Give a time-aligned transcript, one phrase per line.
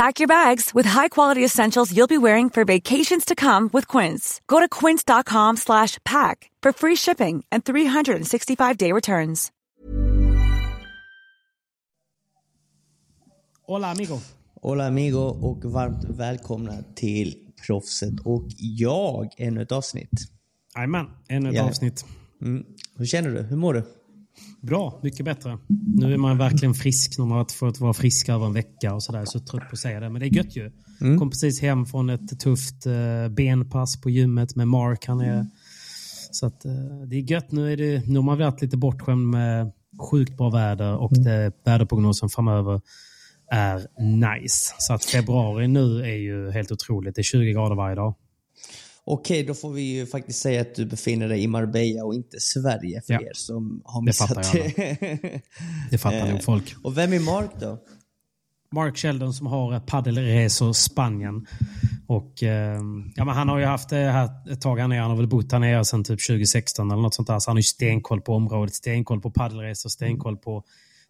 [0.00, 4.40] Pack your bags with high-quality essentials you'll be wearing for vacations to come with Quince.
[4.46, 9.50] Go to quince.com slash pack for free shipping and 365-day returns.
[13.66, 14.20] Hola amigo.
[14.62, 17.34] Hola amigo och varmt välkomna till
[17.66, 20.10] Proffset och jag, ännu ett avsnitt.
[20.76, 21.64] Jajamän, ännu ett Ja.
[21.68, 22.04] avsnitt.
[22.42, 22.64] Mm.
[22.96, 23.42] Hur känner du?
[23.42, 23.82] Hur mår du?
[24.60, 25.58] Bra, mycket bättre.
[25.96, 29.02] Nu är man verkligen frisk när man har fått vara frisk över en vecka och
[29.02, 29.24] sådär.
[29.24, 30.10] Så trött på att säga det.
[30.10, 30.70] Men det är gött ju.
[31.18, 35.06] Kom precis hem från ett tufft eh, benpass på gymmet med Mark.
[35.06, 35.46] Han är,
[36.30, 36.72] Så att, eh,
[37.06, 37.52] det är gött.
[37.52, 39.72] Nu, är det, nu har man varit lite bortskämd med
[40.10, 42.80] sjukt bra väder och det, väderprognosen framöver
[43.50, 44.74] är nice.
[44.78, 47.14] Så att februari nu är ju helt otroligt.
[47.14, 48.14] Det är 20 grader varje dag.
[49.04, 52.40] Okej, då får vi ju faktiskt säga att du befinner dig i Marbella och inte
[52.40, 53.20] Sverige för Ja.
[53.20, 54.72] er som har Det missat fattar jag
[55.90, 56.74] Det fattar Eh, nog folk.
[56.82, 57.78] och vem är Mark då?
[58.74, 61.46] Mark Sheldon som har eh, paddelresor Spanien.
[62.06, 62.80] Och, eh,
[63.16, 65.00] ja, men han har ju haft det här ett tag här nere.
[65.00, 67.38] Han har väl bott här nere sedan typ 2016 eller något sånt där.
[67.38, 68.74] Så han har ju stenkoll på området.
[68.74, 70.64] Stenkoll på paddelresor, stenkoll på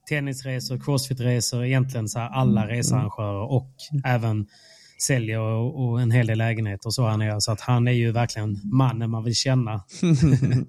[0.09, 1.65] tennisresor, crossfitresor.
[1.65, 3.75] Egentligen så alla researrangörer och
[4.05, 4.47] även
[5.03, 7.41] säljer och, och en hel del lägenheter och så här nere.
[7.41, 9.85] Så att han är ju verkligen mannen man vill känna.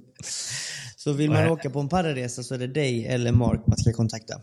[1.04, 1.52] Så vill man Nej.
[1.52, 4.34] åka på en paddelresa så är det dig eller Mark man ska kontakta.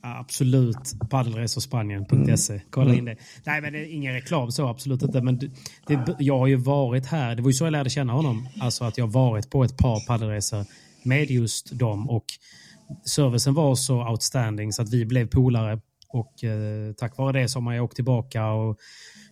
[0.00, 1.10] Absolut.
[1.10, 2.60] Paddelresorspanien.se.
[2.70, 3.16] Kolla in det.
[3.44, 4.68] Nej, men det är ingen reklam så.
[4.68, 5.22] Absolut inte.
[5.22, 5.50] Men det,
[5.86, 7.34] det, jag har ju varit här.
[7.34, 8.48] Det var ju så jag lärde känna honom.
[8.60, 10.64] Alltså att jag varit på ett par paddelresor
[11.02, 12.10] med just dem.
[12.10, 12.24] Och
[13.04, 15.80] servicen var så outstanding så att vi blev polare.
[16.08, 18.46] Och eh, tack vare det så har man ju åkt tillbaka.
[18.46, 18.78] Och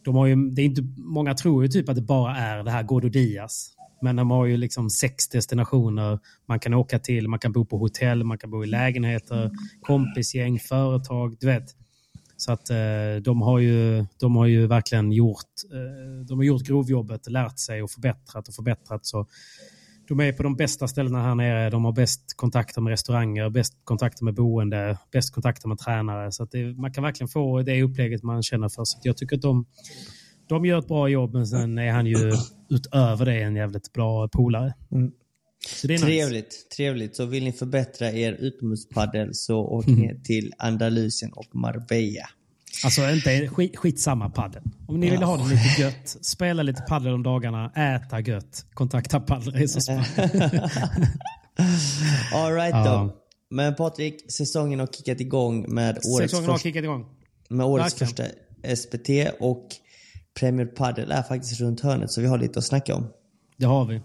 [0.05, 2.71] de har ju, det är inte, många tror ju typ att det bara är det
[2.71, 3.71] här Gordo Diaz.
[4.03, 7.29] Men de har ju liksom sex destinationer man kan åka till.
[7.29, 9.51] Man kan bo på hotell, man kan bo i lägenheter,
[9.81, 11.37] kompisgäng, företag.
[11.41, 11.75] Du vet.
[12.37, 12.77] Så att eh,
[13.23, 17.83] de, har ju, de har ju verkligen gjort, eh, de har gjort grovjobbet, lärt sig
[17.83, 19.07] och förbättrat och förbättrat.
[19.07, 19.27] Så
[20.09, 21.71] de är på de bästa ställena här nere.
[21.71, 26.33] De har bäst kontakter med restauranger, bäst kontakter med boende, bäst kontakter med tränare.
[26.33, 28.85] Så att det, man kan verkligen få det upplägget man känner för.
[28.85, 29.67] Så att jag tycker att de,
[30.49, 32.33] de gör ett bra jobb, men sen är han ju
[32.71, 34.75] utöver det en jävligt bra polare.
[35.81, 36.07] Så det är nice.
[36.07, 37.17] Trevligt, trevligt.
[37.17, 40.01] Så vill ni förbättra er utomhuspaddel så åk Mm.
[40.01, 42.29] ner till Andalusien och Marbella.
[42.85, 44.63] Alltså inte skit, skitsamma padel.
[44.89, 49.21] Om ni vill ha det lite gött, spela lite padel om dagarna, äta gött, kontakta
[49.21, 50.05] Paddelresor Spanien.
[52.35, 52.85] Alright Ja.
[52.85, 53.17] då.
[53.51, 57.07] Men Patrik, säsongen har kickat igång med årets, Säsongen har kickat igång.
[57.51, 58.31] med årets Verkligen.
[58.65, 59.09] första SPT
[59.41, 59.69] och
[60.41, 63.07] Premier Padel är faktiskt runt hörnet så vi har lite att snacka om.
[63.57, 64.01] Det har vi.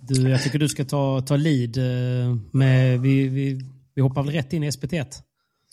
[0.00, 3.00] Du, jag tycker du ska ta, ta lead eh, med...
[3.00, 3.60] Vi, vi,
[3.94, 5.06] vi hoppar väl rätt in i SPT1?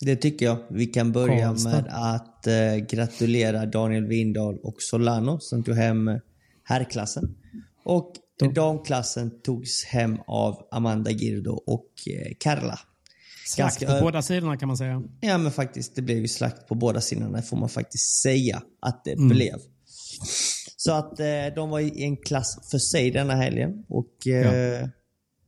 [0.00, 0.58] Det tycker jag.
[0.70, 1.70] Vi kan börja Karlstad.
[1.70, 6.10] med att eh, gratulera Daniel Windahl och Solano som tog hem
[6.64, 7.34] herrklassen.
[7.84, 8.12] Och
[8.54, 12.78] damklassen togs hem av Amanda Girdo och eh, Karla.
[13.46, 15.02] Slakt på båda sidorna kan man säga.
[15.20, 19.04] Ja men faktiskt, det blev ju slakt på båda sidorna får man faktiskt säga att
[19.04, 19.28] det Mm.
[19.28, 19.54] blev.
[20.76, 24.88] Så att eh, de var i en klass för sig denna helgen och eh,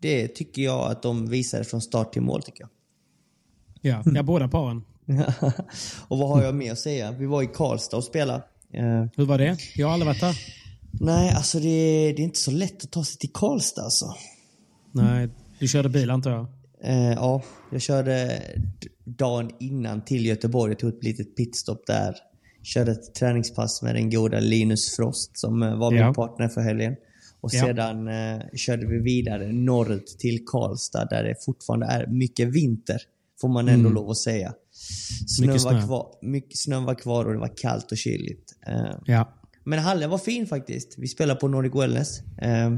[0.03, 2.71] det tycker jag att de visade från start till mål tycker jag.
[3.81, 4.83] Ja, ja båda paren.
[6.09, 7.13] och vad har jag mer att säga?
[7.13, 8.43] Vi var i Karlstad och spelade.
[8.73, 9.57] Eh, Hur var det?
[9.77, 10.37] Jag har aldrig varit där.
[10.93, 14.07] nej, alltså det, det är inte så lätt att ta sig till Karlstad alltså.
[14.93, 15.29] Nej,
[15.59, 16.47] Du körde bil antar jag?
[16.85, 17.43] Eh, ja,
[17.73, 18.43] jag körde
[19.05, 20.73] dagen innan till Göteborg.
[20.73, 22.15] Jag tog ett litet pitstop där.
[22.63, 26.15] Körde ett träningspass med den goda Linus Frost som eh, var min Ja.
[26.15, 26.95] partner för helgen.
[27.41, 27.61] Och Ja.
[27.65, 33.01] sedan eh, körde vi vidare norrut till Karlstad där det fortfarande är mycket vinter.
[33.41, 33.93] Får man ändå Mm.
[33.95, 34.55] lov att säga.
[35.27, 35.87] Snön Mycket var, snö.
[35.87, 38.53] kvar, mycket, snön var kvar och det var kallt och kyligt.
[38.67, 39.35] Eh, Ja.
[39.65, 40.95] men hallen var fin faktiskt.
[40.99, 42.21] Vi spelade på Nordic Wellness.
[42.43, 42.71] Eh,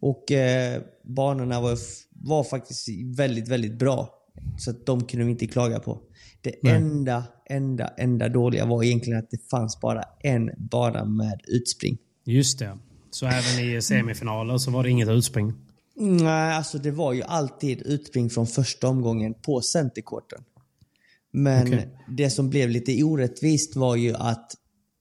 [0.00, 1.78] och eh, banorna var,
[2.10, 4.14] var faktiskt väldigt, väldigt bra.
[4.58, 6.00] Så att de kunde vi inte klaga på.
[6.42, 6.72] Det Nej.
[6.74, 11.98] enda, enda, enda dåliga var egentligen att det fanns bara en bana med utspring.
[12.26, 12.78] Just det.
[13.10, 15.52] Så även i semifinaler så var det inget utspring?
[16.00, 20.44] Nej, alltså det var ju alltid utspring från första omgången på centercourten.
[21.32, 21.88] Men Okej.
[22.08, 24.52] det som blev lite orättvist var ju att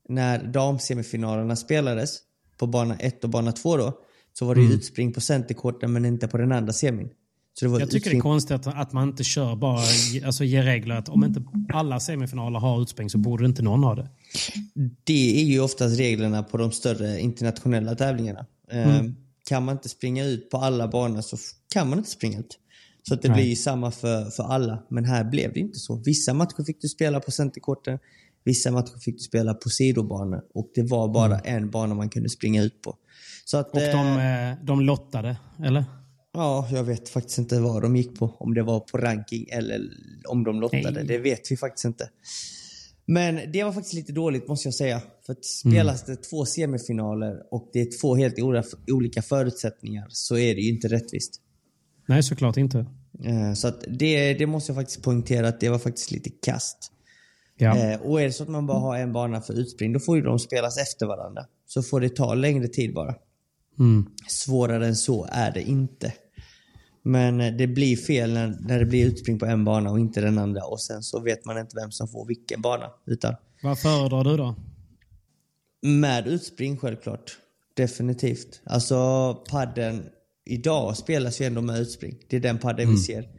[0.10, 2.18] när damsemifinalerna spelades
[2.58, 3.94] på bana 1 och bana 2 då,
[4.34, 4.74] så var det Mm.
[4.74, 7.10] utspring på centercourten men inte på den andra semin.
[7.54, 9.82] Så det var Jag tycker det är utspring- konstigt att, att man inte kör bara,
[10.26, 11.44] alltså ger regler att om inte
[11.74, 14.10] alla semifinaler har utspring så borde inte någon ha det.
[15.04, 18.46] Det är ju oftast reglerna på de större internationella tävlingarna.
[18.72, 19.16] Mm.
[19.40, 21.38] Eh, Kan man inte springa ut på alla banor så
[21.74, 22.60] kan man inte springa ut.
[23.08, 23.36] Så att det Nej.
[23.38, 24.84] blir ju samma för, för alla.
[24.90, 25.96] Men här blev det inte så.
[25.96, 28.00] Vissa matcher fick du spela på centerkorten,
[28.44, 32.30] vissa matcher fick du spela på sidobanor och det var bara en bana man kunde
[32.30, 32.96] springa ut på.
[33.46, 34.00] Så att, Mm.
[34.00, 35.86] Och eh, de, eh, de lottade, eller?
[36.34, 38.36] Ja, jag vet faktiskt inte vad de gick på.
[38.40, 39.82] Om det var på ranking eller
[40.28, 40.92] om de lottade.
[40.92, 41.06] Nej.
[41.06, 42.10] Det vet vi faktiskt inte.
[43.12, 45.02] Men det var faktiskt lite dåligt måste jag säga.
[45.26, 48.36] För att spelas det två semifinaler och det är två helt
[48.92, 51.42] olika förutsättningar så är det ju inte rättvist.
[52.08, 52.80] Nej, såklart inte.
[53.26, 56.78] Eh, Så att det, det måste jag faktiskt poängtera att det var faktiskt lite kast.
[57.58, 57.78] Ja.
[57.78, 60.18] Eh, Och är det så att man bara har en bana för utspring då får
[60.18, 61.46] ju de spelas efter varandra.
[61.68, 63.16] Så får det ta längre tid bara.
[63.80, 64.06] Mm.
[64.28, 66.14] Svårare än så är det inte.
[67.10, 70.22] Men eh, det blir fel när, när det blir utspring på en bana och inte
[70.22, 72.86] den andra och sen så vet man inte vem som får vilken bana.
[73.06, 74.56] Utan Vad föredrar du då?
[75.82, 77.38] med utspring självklart.
[77.76, 78.62] Definitivt.
[78.64, 80.04] Alltså padden
[80.46, 82.16] idag spelas ju ändå med utspring.
[82.30, 83.30] Det är den padden vi ser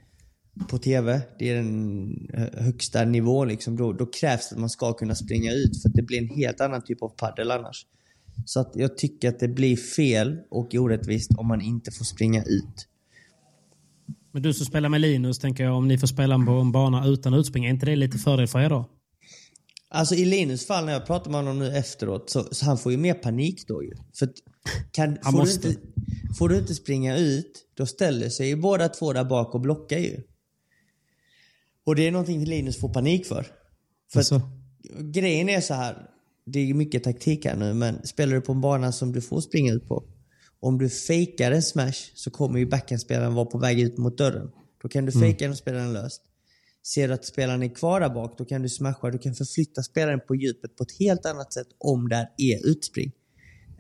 [0.68, 1.20] på TV.
[1.38, 3.76] Det är den hö- högsta nivån liksom.
[3.76, 6.60] Då, då krävs det att man ska kunna springa ut för det blir en helt
[6.60, 7.86] annan typ av paddel annars.
[8.44, 12.42] Så att jag tycker att det blir fel och orättvist om man inte får springa
[12.44, 12.86] ut.
[14.32, 17.06] Men du som spelar med Linus, tänker jag, om ni får spela på en bana
[17.06, 18.90] utan utspring, är inte det lite fördel för er då?
[19.88, 22.92] Alltså i Linus fall när jag pratar med honom nu efteråt så, så han får
[22.92, 23.92] ju mer panik då ju.
[24.14, 24.28] För
[24.92, 25.68] kan, Han får, måste.
[25.68, 25.82] Du inte,
[26.38, 29.98] får du inte springa ut, då ställer sig ju båda två där bak och blockar
[29.98, 30.22] ju.
[31.86, 33.46] Och det är någonting Linus får panik för.
[34.12, 34.42] För Alltså, att,
[34.98, 35.96] grejen är så här,
[36.46, 39.40] det är mycket taktik här nu, men spelar du på en bana som du får
[39.40, 40.04] springa ut på.
[40.60, 44.50] Om du fejkar en smash så kommer ju backhandspelaren vara på väg ut mot dörren.
[44.82, 46.22] Då kan du fejka den och spela den löst.
[46.82, 49.10] Ser du att spelaren är kvar där bak, då kan du smasha.
[49.10, 53.12] Du kan förflytta spelaren på djupet på ett helt annat sätt om det är utspring.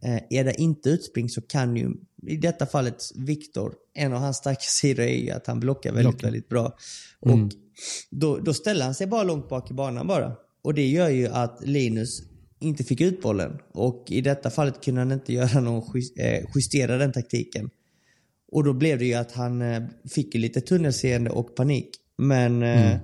[0.02, 1.90] Eh, är det inte utspring så kan ju,
[2.26, 6.12] i detta fallet Viktor, en av hans starka sidor är ju att han blockar väldigt,
[6.12, 6.26] Blockar.
[6.26, 6.76] väldigt bra.
[7.20, 7.38] Och
[8.10, 10.36] då, då ställer han sig bara långt bak i banan bara.
[10.62, 12.22] Och det gör ju att Linus
[12.60, 13.58] inte fick ut bollen.
[13.72, 15.82] Och i detta fallet kunde han inte göra någon
[16.18, 17.70] eh, justera den taktiken.
[18.52, 21.90] Och då blev det ju att han eh, fick lite tunnelseende och panik.
[22.18, 22.96] Men, eh,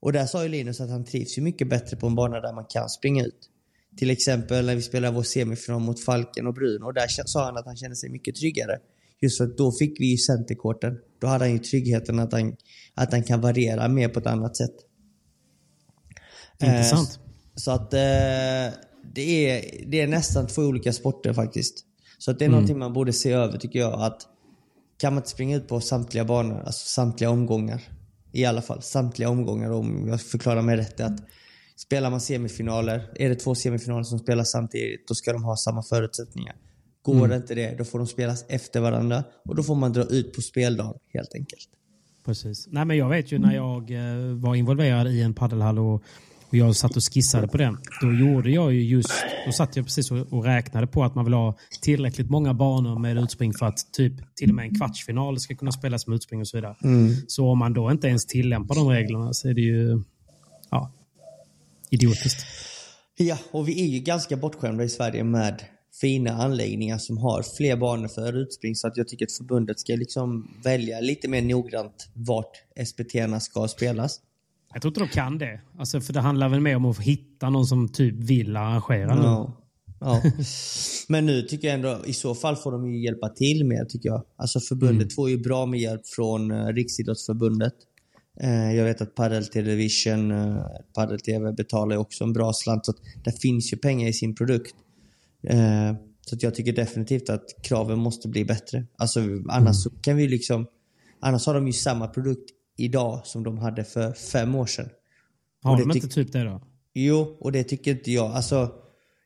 [0.00, 2.52] och där sa ju Linus att han trivs ju mycket bättre på en bana där
[2.52, 3.50] man kan springa ut.
[3.96, 7.56] Till exempel när vi spelade vår semifinal mot Falken och Brun och där sa han
[7.56, 8.78] att han kände sig mycket tryggare.
[9.20, 10.98] Just för att då fick vi ju centerkorten.
[11.20, 12.56] Då hade han ju tryggheten att han,
[12.94, 14.74] att han kan variera mer på ett annat sätt.
[16.62, 17.08] intressant.
[17.08, 17.20] Eh,
[17.54, 18.78] Så att eh,
[19.16, 21.84] det, är, det är nästan två olika sporter faktiskt.
[22.18, 24.02] Så att det är någonting man borde se över tycker jag.
[24.02, 24.26] Att
[24.98, 27.82] kan man inte springa ut på samtliga banor, alltså samtliga omgångar.
[28.32, 31.00] I alla fall samtliga omgångar om jag förklarar mig rätt.
[31.00, 31.20] Att
[31.76, 35.82] spelar man semifinaler, är det två semifinaler som spelas samtidigt, då ska de ha samma
[35.82, 36.56] förutsättningar.
[37.02, 40.02] Går det inte det, då får de spelas efter varandra och då får man dra
[40.02, 41.68] ut på speldagen helt enkelt.
[42.24, 42.66] Precis.
[42.70, 46.02] Nej, men jag vet ju när jag eh, var involverad i en paddelhall och,
[46.48, 47.78] och jag satt och skissade på den.
[48.00, 49.12] Då gjorde jag ju just,
[49.46, 52.98] då satt jag precis och, och räknade på att man vill ha tillräckligt många banor
[52.98, 56.40] med utspring för att typ till och med en kvartsfinal ska kunna spelas med utspring
[56.40, 56.76] och så vidare.
[57.26, 60.02] Så om man då inte ens tillämpar de reglerna så är det ju
[60.70, 60.92] ja,
[61.90, 62.46] idiotiskt.
[63.16, 65.62] Ja, och vi är ju ganska bortskämda i Sverige med
[66.00, 68.74] fina anläggningar som har fler banor för utspring.
[68.74, 73.68] Så att jag tycker att förbundet ska liksom välja lite mer noggrant vart SPT-erna ska
[73.68, 74.20] spelas.
[74.76, 75.60] Jag tror inte de kan det.
[75.78, 79.14] Alltså, för det handlar väl mer om att hitta någon som typ vill arrangera.
[79.22, 79.56] Ja.
[80.00, 80.22] Ja.
[81.08, 84.08] Men nu tycker jag ändå, i så fall får de ju hjälpa till mer tycker
[84.08, 84.22] jag.
[84.36, 85.10] Alltså förbundet Mm.
[85.10, 87.72] får ju bra med hjälp från uh, Riksidrottsförbundet.
[88.40, 90.62] Eh, jag vet att Padel Television, uh,
[90.94, 92.86] Padel TV betalar ju också en bra slant.
[92.86, 94.74] Så att det finns ju pengar i sin produkt.
[95.48, 98.86] Eh, så jag tycker definitivt att kraven måste bli bättre.
[98.98, 100.66] Alltså annars så kan vi liksom...
[101.20, 104.88] Annars har de ju samma produkt idag som de hade för fem år sedan.
[105.62, 106.62] Har de inte typ det då?
[106.94, 108.30] Jo, och det tycker inte jag.
[108.30, 108.72] Alltså,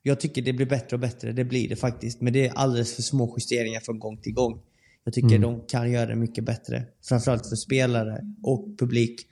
[0.02, 1.32] jag tycker det blir bättre och bättre.
[1.32, 2.20] Det blir det faktiskt.
[2.20, 4.60] Men det är alldeles för små justeringar från gång till gång.
[5.04, 6.84] Jag tycker de kan göra det mycket bättre.
[7.02, 9.26] Framförallt för spelare och publik.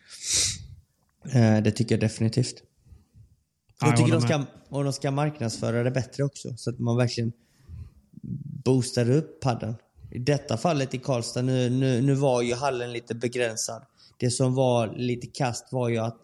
[1.32, 2.62] Eh, det tycker jag definitivt.
[3.80, 6.56] Ja, jag tycker de ska, och de ska marknadsföra det bättre också.
[6.56, 7.32] Så att man verkligen
[8.64, 9.74] boostar upp padden.
[10.10, 13.82] I detta fallet i Karlstad, nu, nu, nu var ju hallen lite begränsad.
[14.20, 16.20] Det som var lite kast var ju att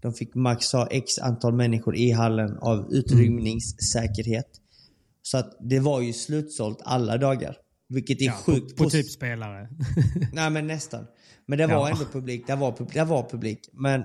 [0.00, 4.48] de fick max ha x antal människor i hallen av utrymningssäkerhet.
[5.22, 7.56] Så att det var ju slutsålt alla dagar.
[7.88, 9.68] Vilket är Ja, sjukt på, på typ spelare.
[10.32, 11.06] Nej men nästan.
[11.46, 11.90] Men det var Ja.
[11.90, 12.46] ändå publik.
[12.46, 13.60] Det var, det var publik.
[13.72, 14.04] Men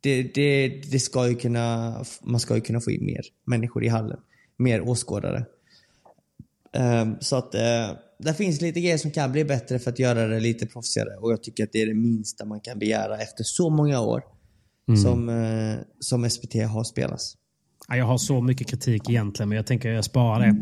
[0.00, 3.88] det, det, det ska ju kunna, man ska ju kunna få in mer människor i
[3.88, 4.20] hallen.
[4.56, 5.44] Mer åskådare.
[6.72, 10.26] Ehm, så att uh, det finns lite grejer som kan bli bättre för att göra
[10.26, 11.16] det lite proffsigare.
[11.16, 14.22] Och jag tycker att det är det minsta man kan begära efter så många år
[15.02, 17.36] som, eh, som SPT har spelats.
[17.88, 20.56] Ja, jag har så mycket kritik egentligen, men jag tänker jag sparar det.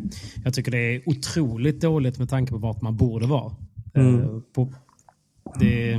[0.45, 3.57] Jag tycker det är otroligt dåligt med tanke på vart man borde vara.
[3.95, 4.75] Eh, På,
[5.61, 5.99] det, är,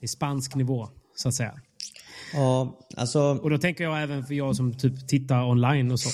[0.00, 1.54] det är spansk nivå, så att säga.
[2.34, 3.20] Ja, alltså...
[3.20, 6.10] Och då tänker jag även för jag som typ tittar online och så.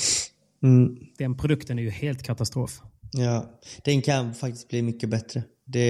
[0.63, 2.83] Mm, Den produkten är ju helt katastrof.
[3.13, 5.43] Ja, den kan faktiskt bli mycket bättre.
[5.65, 5.81] Det,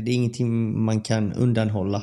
[0.00, 2.02] det är ingenting man kan undanhålla.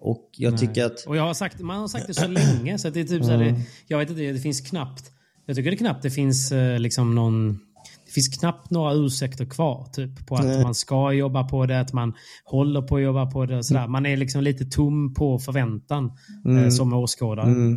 [0.00, 1.04] Och jag tycker att...
[1.06, 3.30] Och jag har sagt, man har sagt det så länge så det är typ så
[3.30, 5.12] här, det, jag vet inte, det finns knappt.
[5.46, 7.58] Jag tycker det knappt det finns eh, liksom någon
[8.06, 11.92] det finns knappt några ursäkter kvar typ, på att man ska jobba på det, att
[11.92, 13.56] man håller på att jobba på det.
[13.56, 13.88] och Sådär.
[13.88, 16.12] Man är liksom lite tom på förväntan
[16.48, 17.76] eh, som åskådare.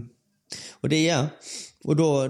[0.81, 1.27] Och det är
[1.83, 2.29] Och då,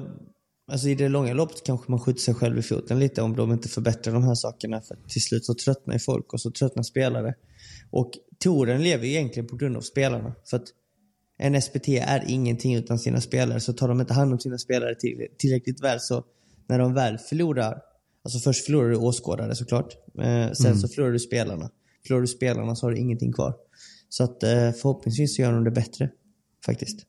[0.67, 3.51] alltså i det långa loppet kanske man skjuter sig själv i foten lite om de
[3.51, 4.81] inte förbättrar de här sakerna.
[4.81, 7.35] För till slut så tröttnar ju folk och så tröttnar spelare.
[7.89, 10.35] Och touren lever ju egentligen på grund av spelarna.
[10.49, 10.67] För att
[11.37, 13.59] en SPT är ingenting utan sina spelare.
[13.59, 16.23] Så tar de inte hand om sina spelare till, tillräckligt väl så
[16.67, 17.81] när de väl förlorar,
[18.23, 19.93] alltså först förlorar du åskådare såklart.
[20.19, 21.69] Eh, sen så förlorar du spelarna.
[22.07, 23.55] Förlorar du spelarna så har du ingenting kvar.
[24.09, 26.09] Så att eh, förhoppningsvis så gör de det bättre.
[26.65, 27.05] Faktiskt.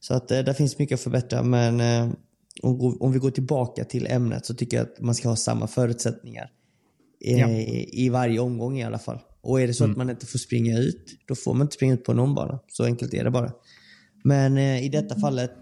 [0.00, 2.14] Så att eh, där finns mycket att förbättra men eh,
[2.62, 5.66] om, om vi går tillbaka till ämnet så tycker jag att man ska ha samma
[5.66, 6.50] förutsättningar.
[7.24, 7.48] Eh, Ja.
[7.92, 9.18] I varje omgång i alla fall.
[9.40, 11.94] Och är det så att man inte får springa ut, då får man inte springa
[11.94, 12.58] ut på en ombana.
[12.68, 13.52] Så enkelt är det bara.
[14.24, 15.52] Men eh, i detta fallet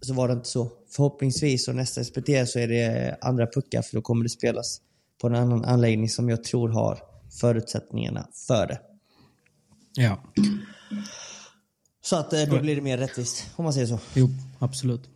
[0.00, 0.72] så var det inte så.
[0.90, 4.80] Förhoppningsvis och nästa SPT så är det andra puckar för då kommer det spelas
[5.20, 6.98] på en annan anläggning som jag tror har
[7.40, 8.80] förutsättningarna för det.
[9.94, 10.22] Ja.
[12.02, 13.98] Så att eh, då blir det mer rättvist, om man säger så.
[14.14, 14.28] Jo,
[14.58, 15.08] absolut.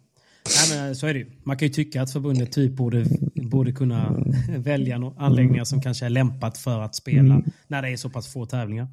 [0.48, 1.30] Nej, men så är det ju.
[1.44, 6.10] Man kan ju tycka att förbundet typ borde, borde kunna välja anläggningar som kanske är
[6.10, 8.88] lämpat för att spela när det är så pass få tävlingar.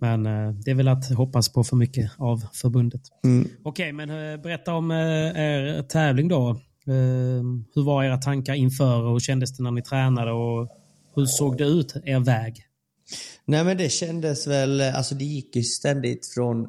[0.00, 3.02] Men eh, det är väl att hoppas på för mycket av förbundet.
[3.62, 6.50] Okej, men eh, berätta om eh, er tävling då.
[6.86, 7.42] Eh,
[7.74, 10.68] hur var era tankar inför och hur kändes det när ni tränade och
[11.16, 12.64] hur såg det ut, er väg?
[13.44, 16.68] Nej men det kändes väl, alltså det gick ju ständigt från,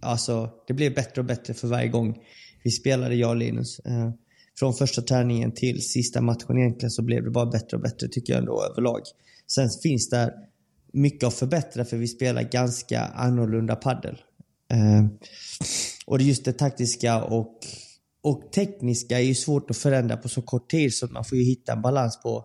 [0.00, 2.18] alltså det blev bättre och bättre för varje gång
[2.66, 3.78] vi spelade, jag och Linus.
[3.78, 4.10] Eh,
[4.58, 8.32] från första träningen till sista matchen egentligen så blev det bara bättre och bättre tycker
[8.32, 9.00] jag ändå överlag.
[9.46, 10.34] Sen finns det
[10.92, 14.18] mycket att förbättra för vi spelar ganska annorlunda paddel.
[14.72, 15.06] Eh,
[16.06, 17.58] och just det taktiska och,
[18.22, 21.44] och tekniska är ju svårt att förändra på så kort tid så man får ju
[21.44, 22.44] hitta en balans på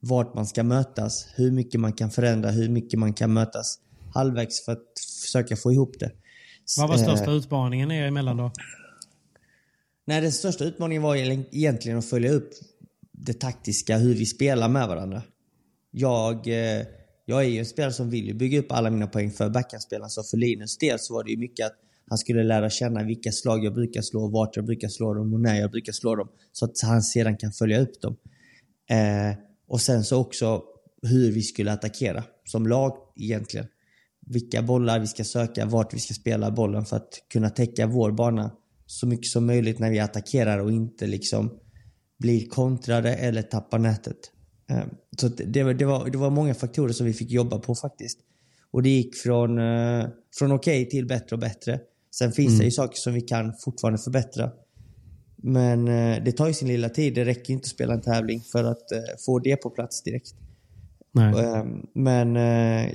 [0.00, 3.78] vart man ska mötas, hur mycket man kan förändra, hur mycket man kan mötas
[4.14, 6.10] halvvägs för att försöka få ihop det.
[6.78, 8.52] Vad var Eh, största utmaningen er emellan då?
[10.10, 12.50] Nej, den största utmaningen var ju egentligen att följa upp
[13.12, 15.22] det taktiska, hur vi spelar med varandra.
[15.90, 16.86] Jag, eh,
[17.24, 20.22] jag är ju en spelare som vill bygga upp alla mina poäng för backhandspelaren, så
[20.22, 21.76] för Linus del så var det ju mycket att
[22.08, 25.40] han skulle lära känna vilka slag jag brukar slå, vart jag brukar slå dem och
[25.40, 26.28] när jag brukar slå dem.
[26.52, 28.16] Så att han sedan kan följa upp dem.
[28.90, 29.36] Eh,
[29.68, 30.62] och sen så också
[31.02, 33.66] hur vi skulle attackera som lag egentligen.
[34.26, 38.12] Vilka bollar vi ska söka, vart vi ska spela bollen för att kunna täcka vår
[38.12, 38.50] bana
[38.90, 41.58] så mycket som möjligt när vi attackerar och inte liksom
[42.18, 44.16] blir kontrade eller tappar nätet.
[44.70, 44.84] Eh,
[45.16, 48.18] Så det, var, det, var, det var många faktorer som vi fick jobba på faktiskt.
[48.70, 50.06] Och det gick från, eh,
[50.38, 51.80] från okej till bättre och bättre.
[52.14, 54.50] Sen finns det ju saker som vi kan fortfarande förbättra.
[55.36, 57.14] Men eh, det tar ju sin lilla tid.
[57.14, 58.86] Det räcker inte att spela en tävling för att
[59.26, 60.34] få det på plats direkt.
[61.12, 61.44] Nej.
[61.44, 62.34] Ehm, Men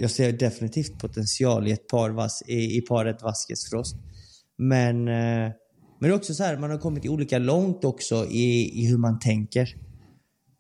[0.02, 3.96] jag ser definitivt potential i ett par vas i, i paret Vasquez Frost.
[4.58, 5.08] Men,
[6.00, 8.98] men det är också så här, man har kommit olika långt också i, i hur
[8.98, 9.76] man tänker.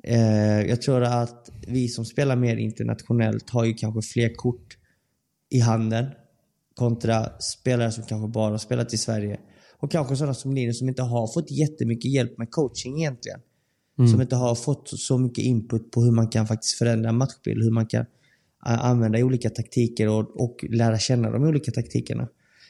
[0.03, 4.77] Eh, jag tror att vi som spelar mer internationellt har ju kanske fler kort
[5.49, 6.05] i handen
[6.75, 9.39] kontra spelare som kanske bara har spelat i Sverige.
[9.79, 13.39] Och kanske sådana som Linus som inte har fått jättemycket hjälp med coaching egentligen.
[14.11, 17.71] Som inte har fått så mycket input på hur man kan faktiskt förändra matchbild, hur
[17.71, 18.05] man kan
[18.59, 22.27] a- använda olika taktiker och, och lära känna de olika taktikerna.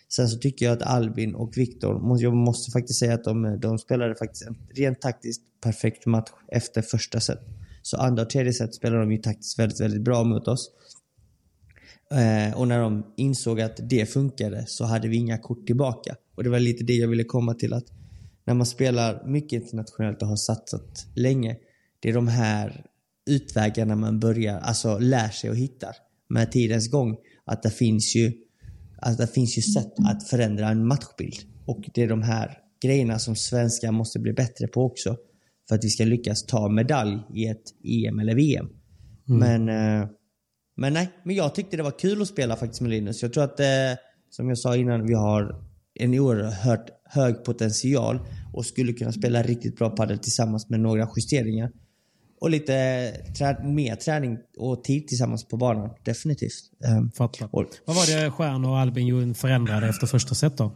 [0.09, 3.77] Sen så tycker jag att Albin och Viktor, jag måste faktiskt säga att de, de
[3.77, 7.39] spelade faktiskt en rent taktiskt perfekt match efter första set.
[7.81, 10.71] Så andra och tredje set spelade de ju taktiskt väldigt, väldigt bra mot oss.
[12.11, 16.15] Eh, och när de insåg att det funkade så hade vi inga kort tillbaka.
[16.35, 17.85] Och det var lite det jag ville komma till att
[18.45, 21.57] när man spelar mycket internationellt och har satsat länge,
[21.99, 22.85] det är de här
[23.25, 25.95] utvägarna man börjar, alltså lär sig och hittar
[26.29, 27.17] med tidens gång.
[27.45, 28.31] Att det finns ju,
[29.05, 31.35] att det finns ju sätt att förändra en matchbild.
[31.65, 35.17] Och det är de här grejerna som svenskar måste bli bättre på också.
[35.67, 38.69] För att vi ska lyckas ta medalj i ett EM eller VM.
[39.25, 40.07] Men, eh,
[40.77, 43.21] men nej, men jag tyckte det var kul att spela faktiskt med Linus.
[43.21, 43.65] Jag tror att, eh,
[44.29, 45.63] som jag sa innan, vi har
[45.99, 48.19] en oerhört hög potential
[48.53, 51.71] och skulle kunna spela riktigt bra padel tillsammans med några justeringar.
[52.45, 52.73] Och lite
[53.37, 55.89] trä mer träning och tid tillsammans på banan.
[56.03, 56.53] Definitivt.
[56.85, 57.49] Ehm, Fattar.
[57.51, 60.75] och, Vad var det Stjärn och Albin förändrade efter första set då?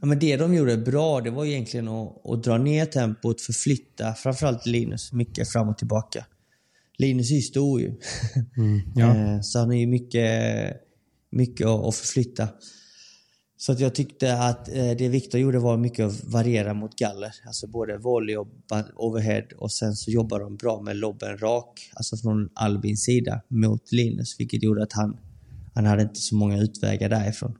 [0.00, 4.14] Ja, men det de gjorde bra, det var egentligen att, att dra ner tempot, förflytta
[4.14, 6.26] framförallt Linus mycket fram och tillbaka.
[6.98, 7.92] Linus är ju stor ju.
[8.94, 9.16] ja.
[9.16, 10.72] Eh, Så han är ju mycket,
[11.30, 12.48] mycket att förflytta.
[13.58, 17.32] Så att jag tyckte att eh, det Viktor gjorde var mycket att variera mot galler.
[17.46, 18.48] Alltså både volley och
[18.96, 23.92] overhead och sen så jobbar de bra med lobben rak, alltså från Albins sida mot
[23.92, 25.16] Linus, vilket gjorde att han,
[25.74, 27.58] han hade inte så många utvägar därifrån.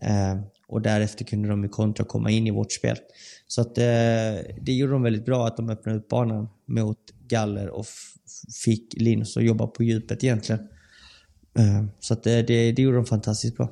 [0.00, 2.96] Eh, och därefter kunde de i kontra komma in i vårt spel.
[3.46, 3.84] Så att eh,
[4.60, 7.86] det gjorde de väldigt bra att de öppnade upp banan mot galler och
[8.64, 10.60] fick Linus att jobba på djupet egentligen.
[11.58, 13.68] Eh, så att det, det, det gjorde de fantastiskt bra.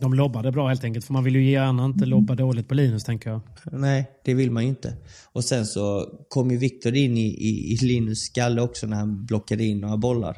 [0.00, 1.04] De lobbade bra helt enkelt.
[1.04, 3.40] För man vill ju gärna inte lobba dåligt på Linus, tänker jag.
[3.72, 4.96] Nej, det vill man ju inte.
[5.32, 9.26] Och sen så kom ju Viktor in i, i, i Linus skalle också när han
[9.26, 10.36] blockade in några bollar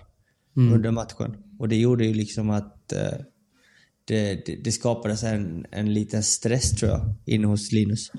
[0.74, 1.36] under matchen.
[1.58, 3.18] Och det gjorde ju liksom att eh,
[4.04, 8.10] det, det, det skapades en, en liten stress tror jag, inne hos Linus.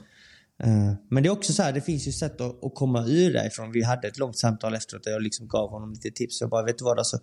[0.63, 3.33] Eh, men det är också så här, det finns ju sätt att, att komma ur
[3.33, 3.71] därifrån.
[3.71, 6.41] Vi hade ett långt samtal efteråt där jag liksom gav honom lite tips.
[6.41, 7.19] Jag bara, vet du vad alltså?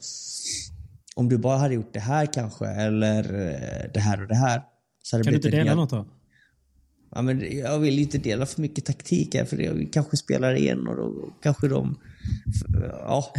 [1.17, 4.63] Om du bara hade gjort det här kanske, eller eh, det här och det här.
[5.03, 6.07] Så hade Kan du inte dela något då?
[7.15, 9.57] Ja, men jag vill inte dela för mycket taktik här för.
[9.57, 11.99] Vi kanske spelar igen och då kanske de...
[12.83, 13.33] Ja,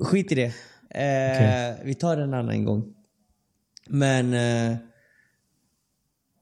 [0.00, 0.52] skit i det.
[0.90, 2.94] Eh, Vi tar en annan gång.
[3.88, 4.34] Men...
[4.34, 4.76] Eh,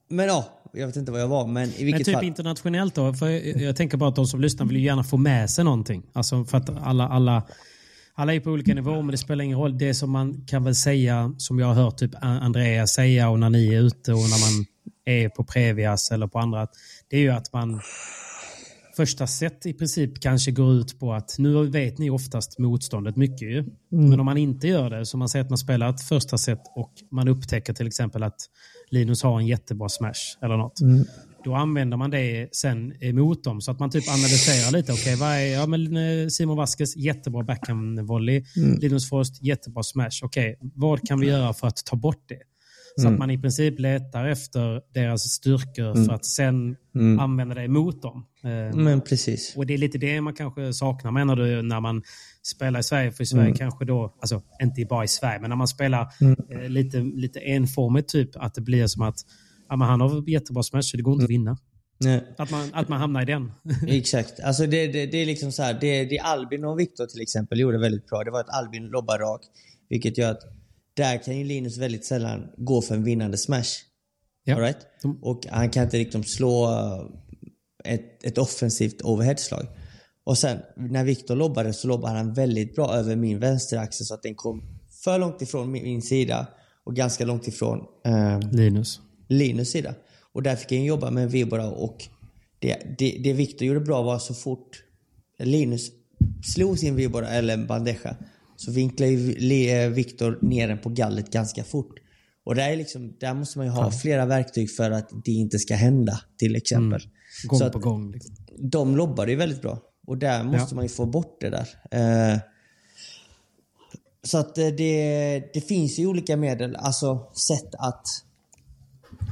[0.09, 2.25] men ja, jag vet inte vad jag var, men i Men vilket typ fall.
[2.25, 3.15] internationellt då?
[3.15, 5.65] För jag, jag tänker bara att de som lyssnar vill ju gärna få med sig
[5.65, 6.03] någonting.
[6.13, 7.43] Alltså för att alla, alla,
[8.19, 9.79] alla är på olika nivåer, men det spelar ingen roll.
[9.79, 13.51] Det som man kan väl säga, som jag har hört typ Andreas säga och när
[13.51, 14.67] ni är ute och när man
[15.05, 16.67] är på Previas eller på andra,
[17.11, 17.81] det är ju att man
[18.97, 23.49] första set i princip kanske går ut på att nu vet ni oftast motståndet mycket
[23.49, 23.65] ju.
[23.91, 26.61] Men om man inte gör det, så man säger att man spelar ett första set
[26.75, 28.37] och man upptäcker till exempel att
[28.91, 30.81] Linus har en jättebra smash eller något.
[31.47, 34.93] Då använder man det sen emot dem så att man typ analyserar lite.
[34.93, 38.45] Okej, vad är, ja, men eh, Simon Vasquez, jättebra backhand-volley.
[38.81, 40.23] Linus Frost, jättebra smash.
[40.23, 42.39] Okej, vad kan vi göra för att ta bort det?
[43.03, 46.77] Så att man i princip letar efter deras styrkor för att sen
[47.21, 48.27] använda det emot dem.
[48.45, 49.55] Eh, Men precis.
[49.57, 52.03] och det är lite det man kanske saknar menar du när man
[52.43, 53.13] spelar i Sverige.
[53.13, 56.09] För i Sverige kanske då, alltså inte bara i Sverige, men när man spelar
[56.51, 59.17] eh, lite, lite enformigt typ, att det blir som att
[59.69, 61.59] ja, men han har jättebra smash så det går inte att vinna.
[61.99, 62.25] Nej.
[62.39, 63.53] Att man, att man hamnar i den.
[63.89, 64.41] Exakt.
[64.41, 67.61] Alltså det, det, det är liksom så här, det, det Albin och Viktor till exempel
[67.61, 69.41] gjorde väldigt bra, det var att Albin lobbar rak.
[69.89, 70.41] Vilket gör att
[70.95, 73.65] där kan ju Linus väldigt sällan gå för en vinnande smash.
[74.45, 74.55] Ja.
[74.55, 74.79] All right?
[75.03, 76.69] De- Och han kan inte liksom slå
[77.85, 79.67] ett, ett offensivt overheadslag.
[80.25, 84.23] Och sen när Viktor lobbade så lobbade han väldigt bra över min vänsteraxel så att
[84.23, 84.63] den kom
[85.05, 86.47] för långt ifrån min, min sida
[86.85, 89.01] och ganska långt ifrån eh, Linus.
[89.29, 89.95] Linus sida.
[90.33, 92.05] Och där fick jag jobba med vibora och
[92.59, 94.83] det, det, det Viktor gjorde bra var så fort
[95.39, 95.91] Linus
[96.55, 98.17] slog sin vibora eller en bandeja
[98.57, 101.95] så vinklade ju Viktor ner den på gallret ganska fort.
[102.45, 105.59] Och där, är liksom, där måste man ju ha flera verktyg för att det inte
[105.59, 107.03] ska hända, till exempel.
[107.03, 107.11] Mm.
[107.49, 108.13] Gång Så på att gång.
[108.13, 108.35] Liksom.
[108.59, 109.79] De lobbar ju väldigt bra.
[110.07, 110.75] Och där måste Ja.
[110.75, 111.69] man ju få bort det där.
[111.91, 112.39] Eh,
[114.23, 118.05] så att eh, det, det finns ju olika medel, alltså sätt att,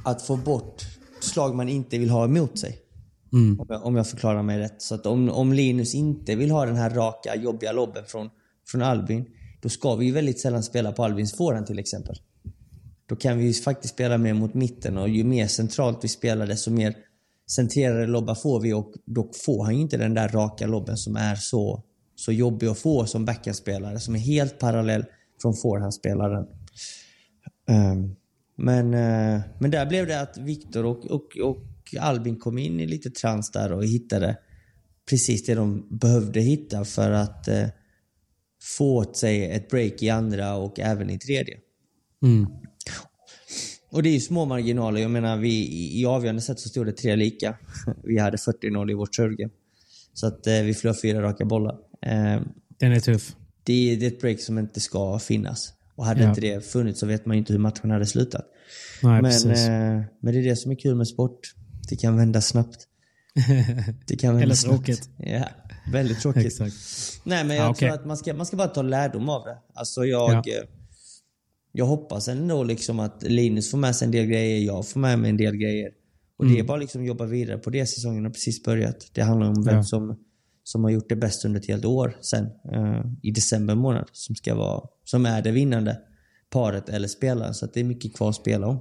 [0.04, 0.82] att få bort
[1.20, 2.78] slag man inte vill ha emot sig.
[3.32, 3.60] Mm.
[3.60, 4.82] Om, jag, om jag förklarar mig rätt.
[4.82, 8.30] Så att om, om Linus inte vill ha den här raka, jobbiga lobben från,
[8.66, 9.26] från Albin,
[9.62, 12.16] då ska vi ju väldigt sällan spela på Albins forehand till exempel.
[13.06, 16.46] Då kan vi ju faktiskt spela mer mot mitten och ju mer centralt vi spelar
[16.46, 16.96] desto mer
[17.50, 21.16] centrerade lobbar får vi och då får han ju inte den där raka lobben som
[21.16, 21.82] är så,
[22.16, 25.04] så jobbig att få som backhandspelare som är helt parallell
[25.42, 26.46] från forehandspelaren.
[27.68, 28.16] Um,
[28.56, 31.64] men, eh, men där blev det att Viktor och, och, och
[32.00, 34.36] Albin kom in i lite trans där och hittade
[35.10, 37.66] precis det de behövde hitta för att eh,
[38.78, 41.58] få åt sig ett break i andra och även i tredje.
[42.22, 42.46] Mm.
[43.90, 45.00] Och det är ju små marginaler.
[45.00, 45.68] Jag menar, vi,
[46.00, 47.58] i avgörande set så stod det tre lika.
[48.04, 49.52] Vi hade 40-0 i vårt servegame.
[50.12, 51.74] Så att eh, vi förlorade fyra raka bollar.
[52.02, 52.40] Eh,
[52.78, 53.36] Den är tuff.
[53.64, 55.72] det, är- det är ett break som inte ska finnas.
[55.96, 56.28] Och hade Ja.
[56.28, 58.44] inte det funnits så vet man ju inte hur matchen hade slutat.
[59.02, 61.40] Nej, men, eh, men det är det som är kul med sport.
[61.88, 62.88] Det kan vända snabbt.
[64.06, 65.08] Det kan vända Eller tråkigt.
[65.18, 65.48] Ja,
[65.92, 66.46] väldigt tråkigt.
[66.46, 66.74] Exakt.
[67.24, 67.88] Nej, men jag Ja, okej.
[67.88, 69.56] tror att man ska, man ska bara ta lärdom av det.
[69.74, 70.30] Alltså jag...
[70.30, 70.38] Ja.
[70.52, 70.64] eh,
[71.76, 75.18] Jag hoppas ändå liksom att Linus får med sig en del grejer, jag får med
[75.18, 75.90] mig en del grejer.
[76.38, 76.54] Och Mm.
[76.54, 77.86] det är bara liksom jobba vidare på det.
[77.86, 79.10] Säsongen har precis börjat.
[79.12, 79.82] Det handlar om vem Ja.
[79.82, 80.16] som,
[80.64, 82.44] som har gjort det bäst under ett helt år sen.
[82.72, 84.08] eh, I december månad.
[84.12, 85.98] Som, ska vara, som är det vinnande
[86.50, 87.54] paret eller spelaren.
[87.54, 88.80] Så det är mycket kvar att spela om.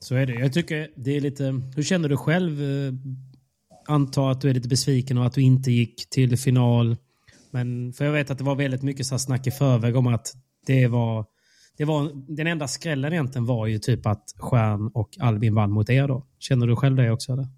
[0.00, 0.32] Så är det.
[0.32, 1.44] Jag tycker det är lite...
[1.76, 2.62] Hur känner du själv?
[2.62, 2.92] Eh,
[3.86, 6.96] Anta att du är lite besviken och att du inte gick till final.
[7.50, 10.34] Men för jag vet att det var väldigt mycket så snack i förväg om att
[10.66, 11.26] det var...
[11.76, 15.90] Det var den enda skrällen egentligen var ju typ att Stjärn och Albin vann mot
[15.90, 16.26] er då.
[16.38, 17.48] Känner du själv det också eller?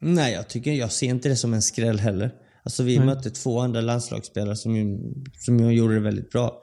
[0.00, 2.30] Nej, jag tycker jag ser inte det som en skräll heller.
[2.64, 3.06] Alltså vi Nej.
[3.06, 4.96] mötte två andra landslagsspelare som,
[5.38, 6.62] som gjorde det väldigt bra.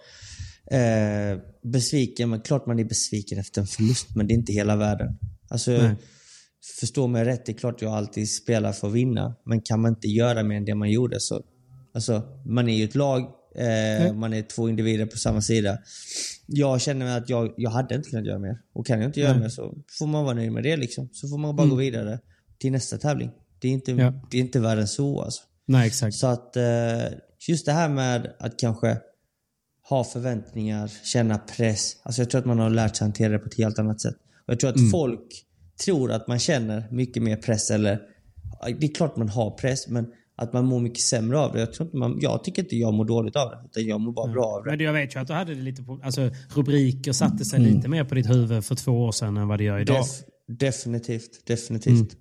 [0.71, 4.75] Eh, besviken, men klart man är besviken efter en förlust, men det är inte hela
[4.75, 5.17] världen.
[5.49, 5.95] Alltså, Nej.
[6.79, 9.91] förstå mig rätt, det är klart jag alltid spelar för att vinna, men kan man
[9.91, 11.41] inte göra mer än det man gjorde så...
[11.93, 13.21] Alltså, man är ju ett lag,
[13.55, 15.77] eh, man är två individer på samma sida.
[16.45, 18.57] Jag känner att jag, jag hade inte kunnat göra mer.
[18.73, 19.41] Och kan jag inte göra Nej.
[19.41, 21.09] mer så får man vara nöjd med det liksom.
[21.11, 22.19] Så får man bara gå vidare
[22.59, 23.31] till nästa tävling.
[23.59, 24.27] Det är inte, Ja.
[24.31, 25.41] det är inte värre än så alltså.
[25.71, 26.15] Nej, exakt.
[26.15, 26.63] Så att eh,
[27.47, 28.97] just det här med att kanske
[29.89, 31.95] ha förväntningar, känna press.
[32.03, 34.15] Alltså jag tror att man har lärt sig hantera det på ett helt annat sätt.
[34.47, 34.89] Och jag tror att Mm.
[34.91, 35.45] folk
[35.85, 37.99] tror att man känner mycket mer press eller...
[38.79, 41.59] Det är klart man har press men att man mår mycket sämre av det.
[41.59, 43.57] Jag, tror inte man, jag tycker inte jag mår dåligt av det.
[43.65, 44.69] Utan jag mår bara bra av det.
[44.71, 45.99] Men jag vet ju att du hade det lite på...
[46.03, 47.75] Alltså rubriker satte sig Mm.
[47.75, 49.97] lite mer på ditt huvud för två år sedan än vad det gör idag.
[49.97, 50.23] Def,
[50.57, 52.15] definitivt, definitivt.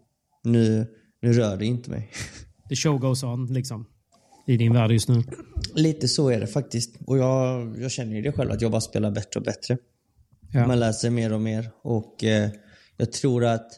[0.45, 0.87] Nu,
[1.23, 2.11] nu rör det inte mig.
[2.69, 3.87] The show goes on liksom.
[4.47, 5.23] I din värld just nu.
[5.75, 6.97] Lite så är det faktiskt.
[7.07, 9.79] Och jag, jag känner ju det själv att jag bara spelar bättre och bättre.
[10.53, 10.67] Ja.
[10.67, 11.71] Man lär sig mer och mer.
[11.83, 12.51] Och eh,
[12.97, 13.71] jag tror att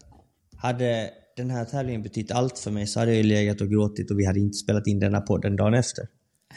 [0.56, 4.18] hade den här tävlingen betytt allt för mig så hade jag legat och gråtit och
[4.18, 6.06] vi hade inte spelat in denna podden dagen efter.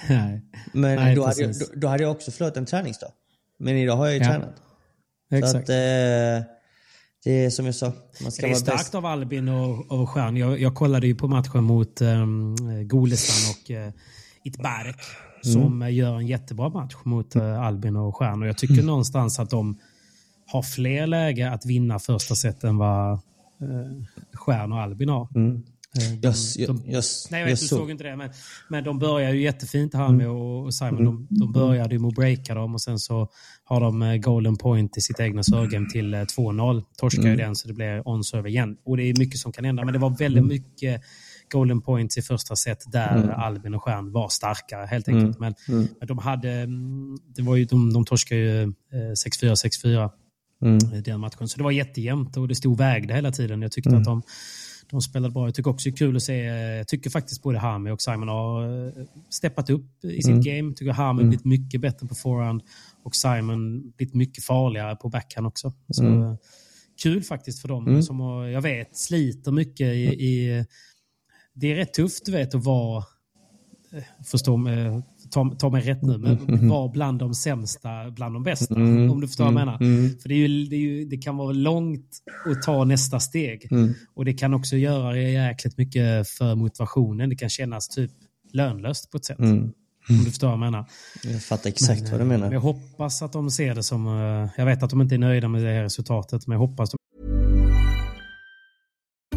[0.09, 0.41] Nej.
[0.73, 3.11] Men Nej, då, hade jag, då, då hade jag också förlorat en träningsdag.
[3.59, 4.25] Men idag har jag ju Ja.
[4.29, 4.61] tränat.
[5.29, 5.55] Så Exakt.
[5.55, 6.52] att, eh,
[7.23, 7.91] det är som jag sa,
[8.23, 8.95] man ska Det är starkt bäst.
[8.95, 10.37] av Albin och, och Stjärn.
[10.37, 12.55] Jag, jag kollade ju på matchen mot um,
[12.87, 13.93] Golestan och uh,
[14.43, 14.95] Itbarek
[15.41, 18.41] som eh, gör en jättebra match mot eh, Albin och Stjärn.
[18.41, 19.77] Och jag tycker någonstans att de
[20.47, 25.27] har fler läge att vinna första set än vad uh, Stjärn och Albin har.
[25.31, 25.63] De-
[26.21, 28.15] Jag, jag, de- jag, Nej, jag vet, du såg- inte det.
[28.15, 28.29] Men,
[28.69, 31.05] men de börjar ju jättefint här med och, och Simon.
[31.05, 33.27] De, de började ju med att breaka dem och sen så
[33.63, 36.83] har de eh, golden point i sitt egna servegame till eh, 2-0.
[36.97, 38.77] Torskar ju den så det blir on-serve igen.
[38.85, 39.85] Och det är mycket som kan hända.
[39.85, 41.01] Men det var väldigt mycket
[41.51, 45.39] golden points i första set där Albin och Stjärn var starkare helt enkelt.
[45.39, 45.53] Men,
[45.99, 46.51] men de hade...
[46.51, 48.67] mm, Det var ju, de, de torskade ju eh,
[49.43, 49.53] 6-4,
[49.85, 50.09] 6-4
[50.63, 50.79] Mm.
[51.03, 51.47] den matchen.
[51.47, 53.61] Så det var jättejämnt och det stod vägde hela tiden.
[53.61, 54.21] Jag tyckte att de,
[54.93, 55.47] de spelade bra.
[55.47, 56.37] Jag tycker också det är kul att se,
[56.77, 58.93] jag tycker faktiskt både Hami och Simon har eh,
[59.29, 60.69] steppat upp i sitt game.
[60.69, 62.61] Jag tycker Hami blivit mycket bättre på forehand
[63.03, 65.73] och Simon blivit mycket farligare på backhand också.
[65.89, 66.35] Så, eh,
[67.03, 70.65] Kul faktiskt för dem som har, jag vet sliter mycket i, i
[71.53, 73.03] det är rätt tufft du vet att vara
[73.93, 74.57] eh, förstå
[75.33, 78.75] ta, ta mig rätt nu, men vara bland de sämsta, bland de bästa.
[78.75, 79.77] Om du förstår vad jag menar.
[80.21, 82.09] För det, ju, det, ju, det kan vara långt
[82.45, 83.69] att ta nästa steg.
[84.13, 87.29] Och det kan också göra jäkligt mycket för motivationen.
[87.29, 88.11] Det kan kännas typ
[88.53, 89.39] lönlöst på ett sätt.
[90.09, 90.85] Om du förstår vad jag menar.
[91.23, 92.53] Jag fattar exakt Men, vad du eh, menar.
[92.53, 94.07] Jag hoppas att de ser det som...
[94.07, 96.89] eh, Jag vet att de inte är nöjda med det här resultatet, men jag hoppas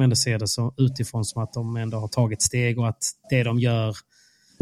[0.00, 3.42] ändå se det så utifrån som att de ändå har tagit steg och att det
[3.42, 3.96] de gör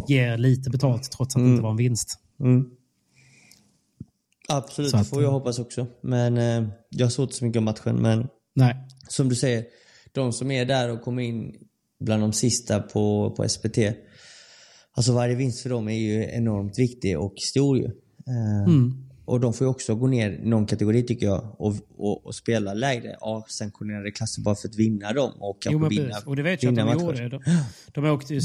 [0.09, 2.19] ger lite betalt trots att det inte var en vinst.
[2.41, 2.71] Mm.
[4.49, 5.87] Absolut, Så det att, får jag eh, hoppas också.
[6.03, 7.97] Men eh, jag såg inte så mycket om matchen.
[7.97, 8.77] Men Nej.
[9.09, 9.65] som du säger,
[10.13, 11.55] de som är där och kommer in
[12.01, 13.79] bland de sista på, på SPT.
[14.93, 17.85] Alltså varje vinst för dem är ju enormt viktig och stor ju.
[17.85, 19.10] Eh, Mm.
[19.31, 22.75] Och de får ju också gå ner någon kategori tycker jag och, och, och spela
[22.75, 26.27] lägre A-sanktionerade klasser bara för att vinna dem och Jo, kanske men vinna, precis.
[26.27, 27.29] Och det vet jag att de gjorde.
[27.29, 27.41] De,
[27.95, 28.41] de åkte,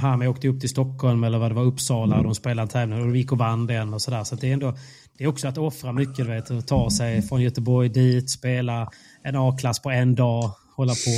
[0.00, 2.98] Hami åkte upp till Stockholm eller vad det var, Uppsala och de spelade en tävling
[3.00, 4.24] och de gick och vann den och sådär.
[4.24, 4.74] Så det är ändå
[5.18, 6.50] det är också att offra mycket, vet.
[6.50, 8.90] Att ta sig från Göteborg dit, spela
[9.22, 11.10] en A-klass på en dag, hålla på.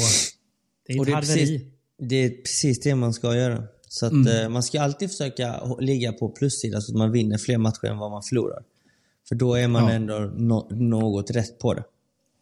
[0.87, 1.63] Det är Och ett det är, precis,
[1.99, 3.63] det är precis det man ska göra.
[3.89, 4.43] Så att, Mm.
[4.43, 7.99] eh, man ska alltid försöka ligga på plussidan så att man vinner fler matcher än
[7.99, 8.63] vad man förlorar.
[9.33, 9.91] För då är man Ja.
[9.91, 11.85] ändå nå- något rätt på det.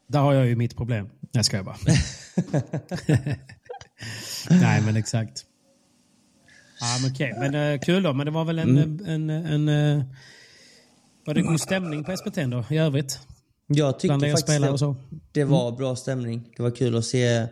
[0.06, 1.08] Där har jag ju mitt problem.
[1.32, 1.76] Nej, ska jag bara.
[4.50, 5.44] Nej, men exakt.
[6.80, 7.34] Ja, men okej.
[7.38, 8.12] Men eh, kul då.
[8.12, 8.78] Men det var väl en...
[8.78, 9.04] Mm.
[9.06, 10.04] en, en, eh,
[11.26, 13.18] var det god stämning på SPT då, i övrigt?
[13.66, 14.96] Jag tyckte Bland faktiskt det, och så.
[15.32, 16.48] det var bra stämning.
[16.56, 17.46] Det var kul att se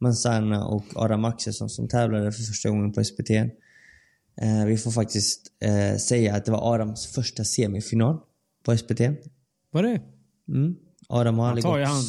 [0.00, 3.30] Manzana och Adam Axelsson som tävlade för första gången på SPT.
[3.30, 8.18] Eh, vi får faktiskt eh, säga att det var Adams första semifinal
[8.64, 9.00] på SPT.
[9.72, 10.00] Var det?
[10.48, 10.76] Mm.
[11.08, 12.02] Adam har Man tar, ju han,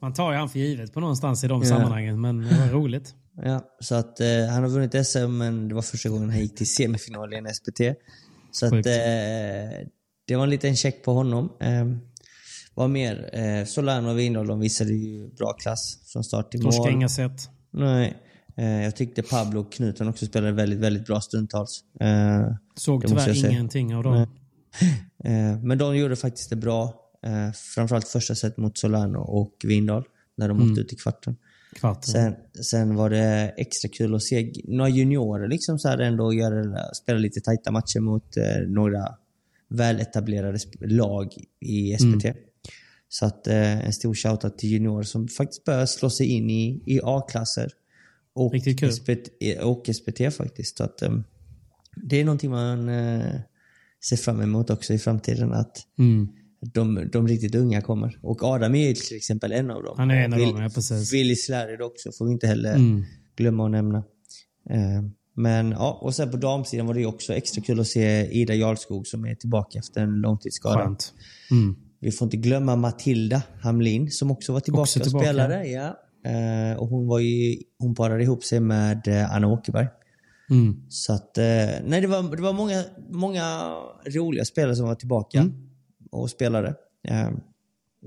[0.00, 3.14] man tar ju han för givet på någonstans i de sammanhangen, men det var roligt.
[3.42, 6.56] Ja, så att eh, han har vunnit SM men det var första gången han gick
[6.56, 7.80] till semifinal i en SPT.
[8.50, 8.82] Så att eh,
[10.26, 11.52] det var en liten check på honom.
[11.60, 11.84] Eh,
[12.74, 13.30] vad mer?
[13.32, 16.90] Eh, Solano och Windahl, de visade ju bra klass från start till Torska mål.
[16.92, 17.48] inga set.
[17.70, 18.16] Nej.
[18.56, 21.84] Eh, jag tyckte Pablo och Knuten också spelade väldigt, väldigt bra stundtals.
[22.00, 24.14] Eh, Såg tyvärr ingenting av dem.
[24.14, 24.28] eh,
[25.62, 27.04] men de gjorde faktiskt det bra.
[27.26, 30.04] Eh, framförallt första set mot Solano och Windahl
[30.36, 31.36] när de åkte ut i kvarten.
[31.74, 32.12] Kvarten.
[32.12, 32.34] Sen,
[32.64, 37.18] sen var det extra kul att se några juniorer liksom så här ändå göra, spela
[37.18, 39.14] lite tajta matcher mot eh, några
[39.68, 42.26] väletablerade lag i SPT.
[43.08, 46.82] Så att eh, en stor shoutout till juniorer som faktiskt börjar slå sig in i,
[46.86, 47.72] i A-klasser.
[48.32, 48.52] Och.
[48.92, 49.28] SPT,
[49.62, 50.76] och SPT faktiskt.
[50.76, 51.18] Så att, eh,
[51.96, 53.34] det är någonting man eh,
[54.08, 55.52] ser fram emot också i framtiden.
[55.52, 56.28] Att Mm.
[56.60, 58.18] de, de riktigt unga kommer.
[58.22, 59.94] Och Adam är ju till exempel en av dem.
[59.98, 61.12] Han är en av Och dem, ja, precis.
[61.12, 63.04] Willy Slarrid också får vi inte heller Mm.
[63.36, 63.98] glömma att nämna.
[64.70, 65.02] Eh,
[65.36, 69.06] men ja, och sen på damsidan var det också extra kul att se Ida Jarlskog
[69.06, 70.96] som är tillbaka efter en långtidsskada.
[71.50, 71.76] Mm.
[72.00, 75.24] Vi får inte glömma Matilda Hamlin som också var tillbaka, Också och tillbaka.
[75.26, 75.66] spelade.
[75.68, 75.96] Ja.
[76.30, 79.86] Eh, och hon var ju, hon parade ihop sig med eh, Anna Åkerberg.
[80.50, 80.76] Mm.
[80.88, 81.44] Så att, eh,
[81.84, 83.74] nej det var, det var många, många
[84.06, 85.52] roliga spelare som var tillbaka Mm.
[86.10, 86.68] och spelade.
[87.08, 87.30] Eh,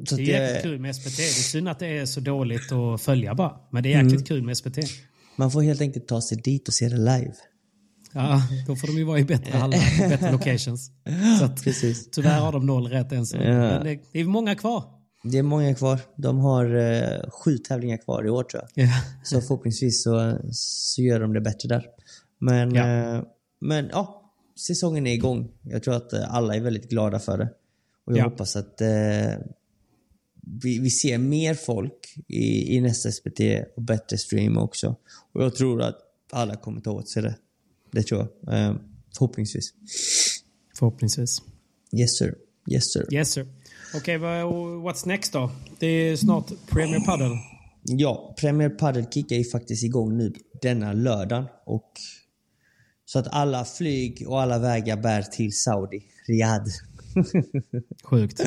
[0.10, 1.17] så Det är jäkligt kul med SPT.
[1.17, 3.58] Det är synd att det är så dåligt att följa bara.
[3.71, 4.08] Men det är Mm.
[4.08, 4.78] jäkligt kul med SPT.
[5.36, 7.34] Man får helt enkelt ta sig dit och se det live.
[8.13, 10.91] Ja, då får de ju vara i bättre hallar, bättre locations.
[11.39, 12.12] Så att, Precis.
[12.12, 13.38] tyvärr har de noll rätt än så.
[13.38, 13.43] Ja.
[13.43, 14.84] Men det, det är många kvar.
[15.23, 16.00] Det är många kvar.
[16.17, 18.86] De har eh, sju tävlingar kvar i år tror jag.
[18.88, 18.91] Ja.
[19.23, 21.86] Så förhoppningsvis så, så gör de det bättre där.
[22.39, 22.88] Men Ja.
[23.15, 23.23] eh,
[23.60, 24.32] men ja,
[24.67, 25.52] säsongen är igång.
[25.62, 27.50] Jag tror att eh, alla är väldigt glada för det.
[28.06, 28.23] Och jag Ja.
[28.30, 28.88] hoppas att eh,
[30.63, 33.39] vi, vi ser mer folk i, i nästa SPT
[33.76, 34.95] och bättre stream också.
[35.34, 35.97] Och jag tror att
[36.32, 37.36] alla kommer ta åt sig det.
[37.91, 38.54] Det tror jag.
[38.60, 38.76] Eh,
[39.17, 39.73] förhoppningsvis.
[40.80, 41.41] Förhoppningsvis.
[41.97, 42.36] Yes sir.
[42.71, 43.08] Yes sir.
[43.13, 43.47] Yes sir.
[43.95, 44.43] Okej, vad-
[44.84, 45.52] what's next då?
[45.80, 47.32] Det är snart Premier Padel.
[47.84, 51.45] Ja, Premier Padel kickar ju faktiskt igång nu denna lördagen.
[51.65, 51.91] Och
[53.10, 56.72] så att alla flyg och alla vägar bär till Saudi, Riyadh.
[58.04, 58.41] Sjukt.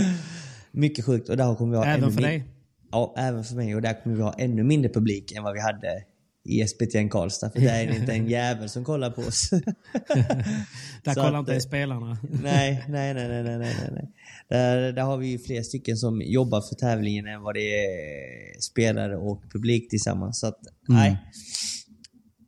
[0.73, 1.29] Mycket sjukt.
[1.29, 2.45] Och där kommer vi ha Även för dig?
[2.91, 3.75] Ja, även för mig.
[3.75, 6.05] Och där kommer vi ha ännu mindre publik än vad vi hade
[6.45, 7.51] i SPTN Karlstad.
[7.51, 9.51] För där är det inte en jävel som kollar på oss.
[11.05, 12.19] Där kollar att, inte eh, spelarna.
[12.43, 14.13] nej, nej, nej, nej, nej, nej, nej.
[14.49, 18.61] Där, där har vi ju fler stycken som jobbar för tävlingen än vad det är
[18.61, 20.41] spelare och publik tillsammans.
[20.41, 21.19] Så att, nej.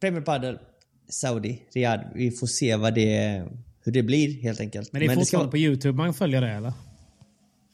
[0.01, 0.59] Premier Padel,
[1.13, 2.03] Saudi, Riyadh.
[2.15, 3.45] Vi får se vad det,
[3.85, 4.93] hur det blir helt enkelt.
[4.93, 6.73] Men det är ska fortfarande vara- på YouTube man följer det eller?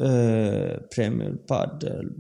[0.03, 2.13] Eh, Premier Padel.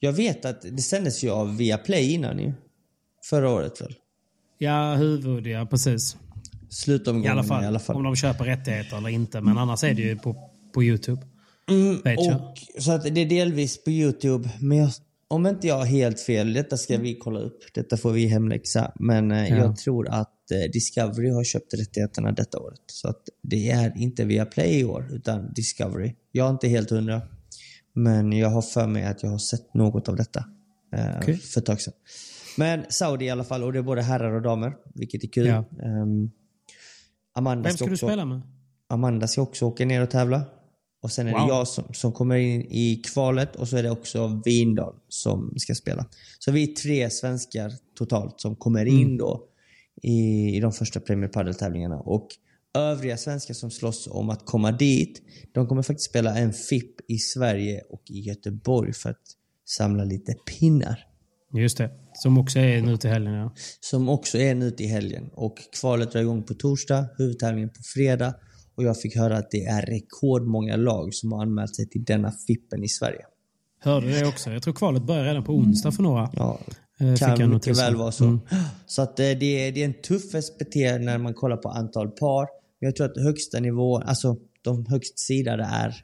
[0.00, 2.52] Jag vet att det sändes ju av Viaplay innan ju.
[3.30, 3.94] Förra året väl?
[4.58, 6.16] Ja, huvud ja, precis.
[6.70, 7.64] Slutomgången I alla fall.
[7.64, 7.96] i alla fall.
[7.96, 9.40] Om de köper rättigheter eller inte.
[9.40, 11.22] Men annars är det ju på, på YouTube.
[12.04, 12.36] Vet jag.
[12.76, 14.50] Och, så att det är delvis på Youtube.
[14.60, 14.90] Men jag,
[15.28, 17.58] om inte jag har helt fel, detta ska vi kolla upp.
[17.74, 18.92] Detta får vi hemläxa.
[19.00, 19.56] Men eh, Ja.
[19.56, 22.80] jag tror att eh, Discovery har köpt rättigheterna detta året.
[22.86, 26.14] Så att det är inte via Play i år, utan Discovery.
[26.32, 27.22] Jag är inte helt hundra.
[27.92, 30.44] Men jag har för mig att jag har sett något av detta
[30.96, 31.36] eh, Okej.
[31.36, 31.94] för ett tag sedan.
[32.58, 35.46] Men Saudi i alla fall, och det är både herrar och damer, vilket är kul.
[35.46, 35.64] Ja.
[35.82, 36.30] Ehm,
[37.34, 38.40] Amanda Vem ska du också- spela med?
[38.88, 40.42] Amanda ska också åka ner och tävla.
[41.02, 41.40] Och sen är Wow.
[41.40, 45.54] det jag som, som kommer in i kvalet och så är det också Vindal som
[45.56, 46.06] ska spela.
[46.38, 49.44] Så vi är tre svenskar totalt som kommer in då
[50.02, 51.96] i, i de första Premier Padel-tävlingarna.
[51.96, 52.28] Och
[52.74, 57.18] övriga svenskar som slåss om att komma dit, de kommer faktiskt spela en FIP i
[57.18, 59.22] Sverige och i Göteborg för att
[59.64, 61.06] samla lite pinnar.
[61.52, 61.90] Just det.
[62.14, 63.54] Som också är nu till helgen ja.
[63.80, 65.30] Som också är nu till helgen.
[65.32, 68.34] Och kvalet drar igång på torsdag, huvudtävlingen på fredag.
[68.74, 72.32] Och jag fick höra att det är rekordmånga lag som har anmält sig till denna
[72.46, 73.24] FIPen i Sverige.
[73.80, 74.50] Hörde det också?
[74.50, 76.30] Jag tror kvalet börjar redan på onsdag för några.
[76.32, 76.60] Ja,
[77.18, 78.24] kan mycket väl vara så.
[78.24, 78.40] Mm.
[78.86, 82.10] Så att eh, det är, det är en tuff SPT när man kollar på antal
[82.10, 82.48] par.
[82.80, 85.94] Men jag tror att högsta nivå, alltså de högst sidade är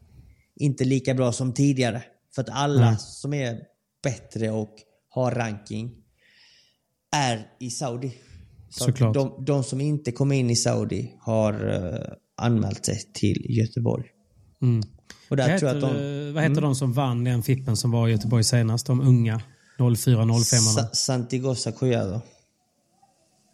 [0.57, 2.03] inte lika bra som tidigare.
[2.35, 2.97] För att alla Nej.
[2.99, 3.59] som är
[4.03, 4.75] bättre och
[5.09, 5.91] har ranking
[7.17, 8.13] är i Saudi.
[8.71, 9.15] Så Såklart.
[9.15, 14.05] De, de som inte kom in i Saudi har eh, anmält sig till Göteborg.
[14.63, 14.83] Mm.
[15.31, 16.01] Och där Vad tror jag heter, att de...
[16.01, 16.29] Mm.
[16.29, 18.87] eh, vad heter de som vann den fippen som var i Göteborg senast?
[18.87, 19.43] De unga.
[19.91, 20.43] 04-05.
[20.43, 22.21] Sa- Santigosa Collado.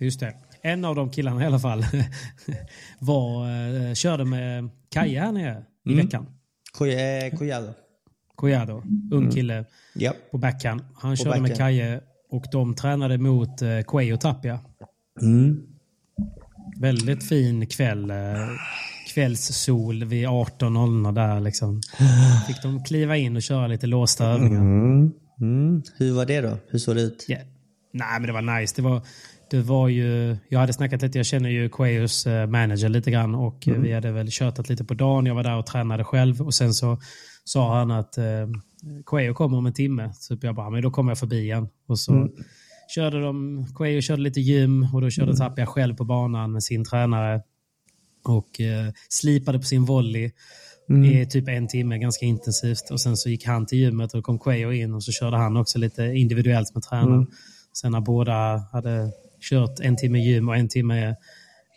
[0.01, 0.35] Just det.
[0.63, 1.85] En av de killarna i alla fall
[2.99, 3.47] var,
[3.89, 6.05] eh, körde med Kaja här nere i Mm.
[6.07, 6.27] veckan.
[6.81, 7.73] Eh, Collado.
[8.35, 9.65] Collado, ung kille
[9.95, 10.13] Ja.
[10.31, 10.85] på backhand.
[10.95, 11.49] Han körde backhand.
[11.49, 14.61] med Kaje och de tränade mot eh, Cuello Tapia.
[15.23, 15.63] Mm.
[16.77, 18.11] Väldigt fin kväll.
[18.11, 18.17] Eh,
[19.15, 21.81] kvällssol vid 18.00 där liksom.
[22.47, 24.61] Fick de kliva in och köra lite låsta övningar.
[24.61, 25.13] Mm.
[25.41, 25.83] Mm.
[25.97, 26.59] Hur var det då?
[26.69, 27.25] Hur såg det ut?
[27.29, 27.39] Ja.
[27.93, 28.75] Nej, men det var nice.
[28.77, 29.03] Det var,
[29.51, 33.35] det var ju, jag hade snackat lite, jag känner ju Quayos eh, manager lite grann
[33.35, 35.27] och eh, vi hade väl tjötat lite på dagen.
[35.27, 36.99] Jag var där och tränade själv och sen så
[37.45, 38.25] sa han att eh,
[39.07, 40.11] Quayo kommer om en timme.
[40.15, 41.69] Så jag bara, men då kommer jag förbi igen.
[41.87, 42.29] Och så
[42.95, 46.85] körde de, Quayo körde lite gym och då körde Tapia själv på banan med sin
[46.85, 47.43] tränare
[48.25, 50.31] och eh, slipade på sin volley
[51.05, 52.91] i typ en timme ganska intensivt.
[52.91, 55.57] Och sen så gick han till gymmet och kom Quayo in och så körde han
[55.57, 57.27] också lite individuellt med tränaren.
[57.73, 61.09] Sen när båda hade kört en timme gym och en timme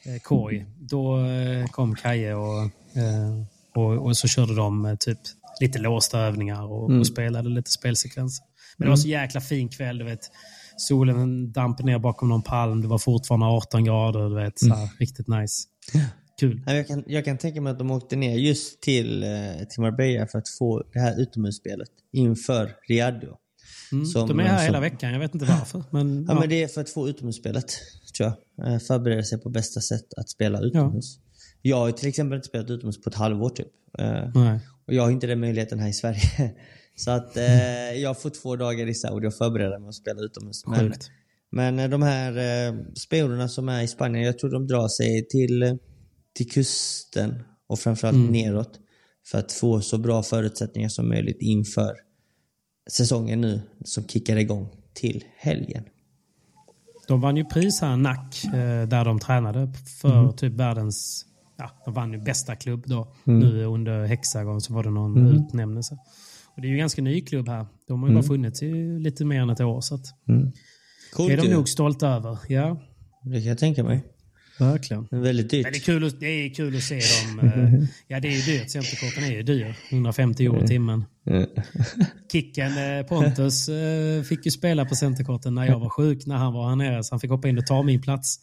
[0.05, 2.63] eh, korg, då eh, kom Kaje och,
[2.95, 3.43] eh,
[3.75, 5.19] och, och så körde de typ
[5.61, 8.45] lite låsta övningar och, och spelade lite spelsekvenser.
[8.77, 10.19] Men det var så jäkla fin kväll, du vet.
[10.77, 14.59] Solen damp ner bakom någon palm, det var fortfarande 18 grader, du vet.
[14.59, 15.63] Så här, Riktigt nice.
[16.41, 16.61] Kul.
[16.65, 19.29] Jag kan, jag kan tänka mig att de åkte ner just till, eh,
[19.69, 23.19] till Marbella för att få det här utomhusspelet inför Riyadh.
[23.19, 23.37] då.
[23.91, 24.27] Mm.
[24.27, 25.83] De är här som- hela veckan, jag vet inte varför.
[25.91, 26.39] Men, Ja, ja.
[26.39, 27.65] men det är för att få utomhusspelet,
[28.17, 28.67] tror jag.
[28.73, 31.19] Eh, Förbereda sig på bästa sätt att spela utomhus.
[31.61, 33.67] Jag har till exempel inte spelat utomhus på ett halvår typ.
[33.99, 34.59] Eh, Nej.
[34.87, 36.21] Och jag har inte den möjligheten här i Sverige.
[36.95, 40.63] Så att eh, jag får två dagar i Saudi och förbereda mig att spela utomhus.
[40.67, 40.93] Men,
[41.51, 42.31] men de här
[42.67, 45.77] eh, spelorna som är i Spanien, jag tror de drar sig till,
[46.33, 48.31] till kusten och framförallt Mm.
[48.31, 48.79] neråt.
[49.25, 51.95] För att få så bra förutsättningar som möjligt inför
[52.89, 55.83] säsongen nu som kickar igång till helgen.
[57.07, 61.25] De vann ju pris här, NAC, eh, där de tränade för typ världens...
[61.57, 63.15] Ja, de vann ju bästa klubb då.
[63.23, 65.97] Nu under Hexagon så var det någon utnämnelse.
[66.55, 67.65] Och det är ju en ganska ny klubb här.
[67.87, 69.81] De har ju bara funnits i lite mer än ett år.
[69.81, 70.05] Så att
[71.13, 72.37] Coolt det är de nog stolta över.
[72.47, 72.81] Ja.
[73.23, 74.03] Det kan jag tänka mig.
[74.65, 75.07] Verkligen.
[75.09, 75.63] Det är väldigt dyrt.
[75.63, 76.95] Men det är kul, att- det är kul att se
[77.35, 77.39] dem.
[77.39, 78.69] eh, Ja, det är ju dyrt.
[78.69, 79.75] Centerkorten är ju dyr.
[79.89, 81.05] 150 euro timmen.
[82.31, 86.53] Kicken eh, Pontus eh, fick ju spela på centerkorten när jag var sjuk, när han
[86.53, 87.03] var här nere.
[87.03, 88.39] Så han fick hoppa in och ta min plats.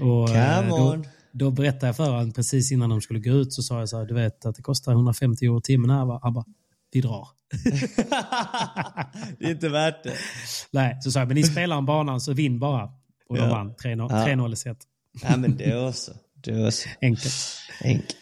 [0.00, 1.06] Och, Come då, on.
[1.32, 3.98] då berättade jag för honom precis innan de skulle gå ut så sa jag så
[3.98, 6.18] här, du vet att det kostar 150 euro timmen här?
[6.22, 6.44] Han bara,
[6.92, 7.28] vi drar.
[9.38, 10.12] det är inte värt det.
[10.70, 12.84] Nej, så sa jag, men ni spelar en banan så vinn bara.
[13.28, 13.50] Och de Ja.
[13.50, 14.26] vann 3-0 Ja.
[14.26, 14.78] 3-0 i set.
[15.22, 16.12] Ja, men det är också.
[16.34, 17.34] Det är också Enkelt.
[17.84, 18.16] enkelt.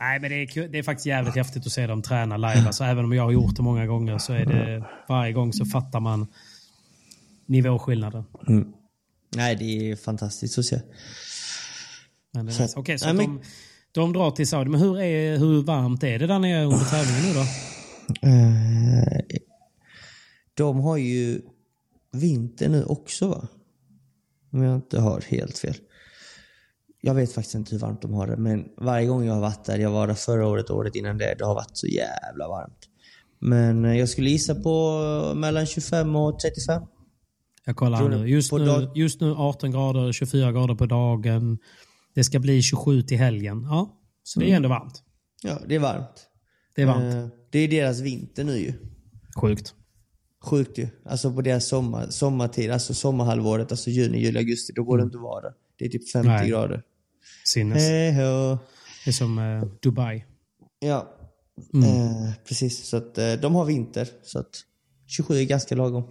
[0.00, 2.66] Nej, men det är, det är faktiskt jävligt häftigt att se dem träna live.
[2.66, 5.64] Alltså, även om jag har gjort det många gånger så är det varje gång så
[5.66, 6.26] fattar man
[7.46, 8.24] nivåskillnaden.
[9.36, 10.80] Nej, det är fantastiskt att se.
[12.32, 12.80] Men Så-.
[12.80, 13.40] Okej, så Nej, de,
[13.92, 14.70] de drar till Saudi.
[14.70, 17.40] Men hur, är, hur varmt är det där nere under tävlingen nu då?
[18.28, 19.38] Eh,
[20.54, 21.42] de har ju
[22.12, 23.48] vinter nu också va?
[24.52, 25.74] Om jag inte har helt fel.
[27.06, 29.64] Jag vet faktiskt inte hur varmt de har det, men varje gång jag har varit
[29.64, 32.48] där, jag var där förra året och året innan det, det har varit så jävla
[32.48, 32.78] varmt.
[33.38, 36.82] Men eh, jag skulle gissa på mellan 25 och 35.
[37.64, 38.28] Jag kollar nu.
[38.28, 38.90] Just, nu.
[38.94, 41.58] just nu 18 grader, 24 grader på dagen.
[42.14, 43.62] Det ska bli 27 till helgen.
[43.62, 45.02] Ja, så det är ändå varmt.
[45.42, 46.26] Ja, det är varmt.
[46.74, 47.14] Det är varmt.
[47.14, 48.72] Eh, Det är deras vinter nu ju.
[49.40, 49.74] Sjukt.
[50.44, 50.88] Sjukt ju.
[51.04, 55.16] Alltså på deras sommar, sommartid, alltså sommarhalvåret, alltså juni, juli, augusti, då går det inte
[55.16, 55.52] att vara där.
[55.78, 56.48] Det är typ 50 Nej.
[56.48, 56.82] grader.
[57.46, 57.82] Sinnes.
[57.82, 58.12] Hej.
[59.04, 60.24] Det är som eh, Dubai.
[60.78, 61.12] Ja,
[61.74, 61.88] Mm.
[61.88, 62.88] eh, precis.
[62.88, 64.08] Så att eh, de har vinter.
[64.22, 64.50] Så att
[65.06, 66.04] 27 är ganska lagom.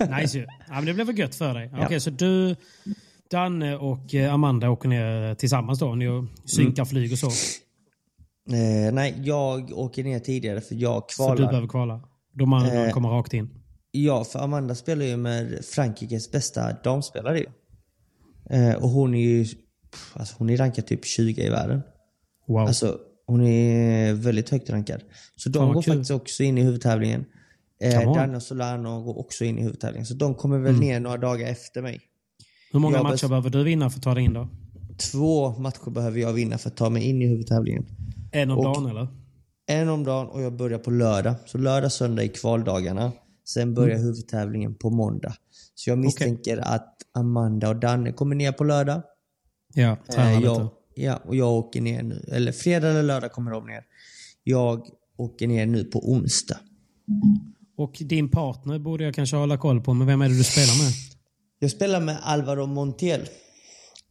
[0.20, 0.46] Nice ju.
[0.68, 1.70] Ja, men det blev väl gött för dig.
[1.72, 1.84] Ja.
[1.86, 2.56] Okej, så du,
[3.30, 5.94] Danne och eh, Amanda åker ner tillsammans då?
[5.94, 6.86] Ni synkar Mm.
[6.86, 7.26] flyg och så?
[8.54, 11.36] Eh, nej, jag åker ner tidigare för jag För kvalar.
[11.36, 12.00] du behöver kvala?
[12.32, 12.92] De andra Eh.
[12.92, 13.50] kommer rakt in?
[13.90, 17.44] Ja, för Amanda spelar ju med Frankrikes bästa damspelare.
[18.50, 19.46] Eh, och hon är ju
[20.12, 21.82] alltså hon är rankad typ 20 i världen.
[22.46, 22.58] Wow.
[22.60, 25.00] Alltså, hon är väldigt högt rankad.
[25.36, 25.92] Så de Fan, går kul.
[25.94, 27.24] faktiskt också in i huvudtävlingen.
[27.80, 28.14] Eh.
[28.14, 30.06] Danne och Solano går också in i huvudtävlingen.
[30.06, 30.80] Så de kommer väl Mm.
[30.80, 32.00] ner några dagar efter mig.
[32.72, 34.48] Hur många jag matcher behöver du vinna för att ta dig in då?
[35.12, 37.86] Två matcher behöver jag vinna för att ta mig in i huvudtävlingen.
[38.32, 39.08] En om Och- dagen eller?
[39.66, 41.34] En om dagen och jag börjar på lördag.
[41.46, 43.12] Så lördag, söndag är kvaldagarna.
[43.48, 44.02] Sen börjar Mm.
[44.06, 45.34] huvudtävlingen på måndag.
[45.74, 49.02] Så jag misstänker att Amanda och Danne kommer ner på lördag.
[49.76, 52.24] Ja, Eh, jag, ja, och jag åker ner nu.
[52.32, 53.82] Eller fredag eller lördag kommer de ner.
[54.44, 56.58] Jag åker ner nu på onsdag.
[57.76, 60.84] Och din partner borde jag kanske hålla koll på, men vem är det du spelar
[60.84, 60.92] med?
[61.58, 63.20] Jag spelar med Alvaro Montiel.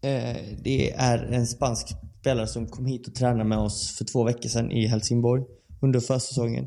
[0.01, 1.87] Eh, det är en spansk
[2.19, 5.43] spelare som kom hit och tränade med oss för två veckor sedan i Helsingborg
[5.81, 6.65] under försäsongen.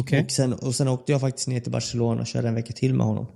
[0.00, 0.24] Okej.
[0.24, 2.94] Och, sen, och sen åkte jag faktiskt ner till Barcelona och körde en vecka till
[2.94, 3.26] med honom.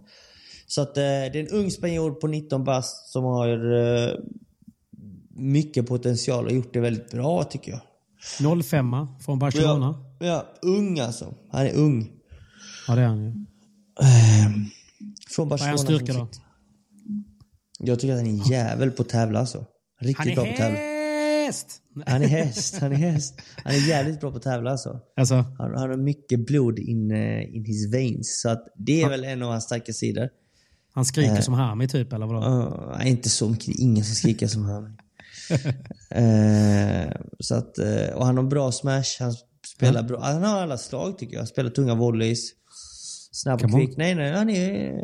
[0.66, 4.14] Så att eh, det är en ung spanjor på 19 bast som har eh,
[5.38, 7.80] mycket potential och gjort det väldigt bra tycker jag.
[8.64, 9.94] 05 från Barcelona.
[10.18, 11.34] Ja, ja, ung alltså.
[11.50, 12.10] Han är ung.
[12.88, 13.32] Ja, det är han ju.
[15.30, 15.70] Från Vad är Barcelona.
[15.70, 16.28] hans styrka då?
[17.78, 19.64] Jag tycker att han är en jävel på att tävla alltså.
[20.00, 20.78] Riktigt Han är bra på att tävla.
[22.06, 23.40] Han är häst, han är häst.
[23.64, 25.00] Han är jävligt bra på att tävla alltså.
[25.16, 28.40] Alltså, Han, han har mycket blod in, eh, in his veins.
[28.40, 30.28] Så att det är väl en av hans starka sidor.
[30.94, 32.40] han skriker som Hami typ, eller vadå?
[32.40, 33.68] Uh, inte så mycket.
[33.68, 34.96] Ingen som skriker som han.
[36.10, 39.04] Eh, så att, eh, och han har bra smash.
[39.20, 39.34] Han
[39.66, 40.20] spelar bra.
[40.20, 41.40] Han har alla slag tycker jag.
[41.40, 42.50] Han spelar tunga volleys.
[43.32, 43.96] Snabb och kvick.
[43.96, 45.00] Nej, nej, han är...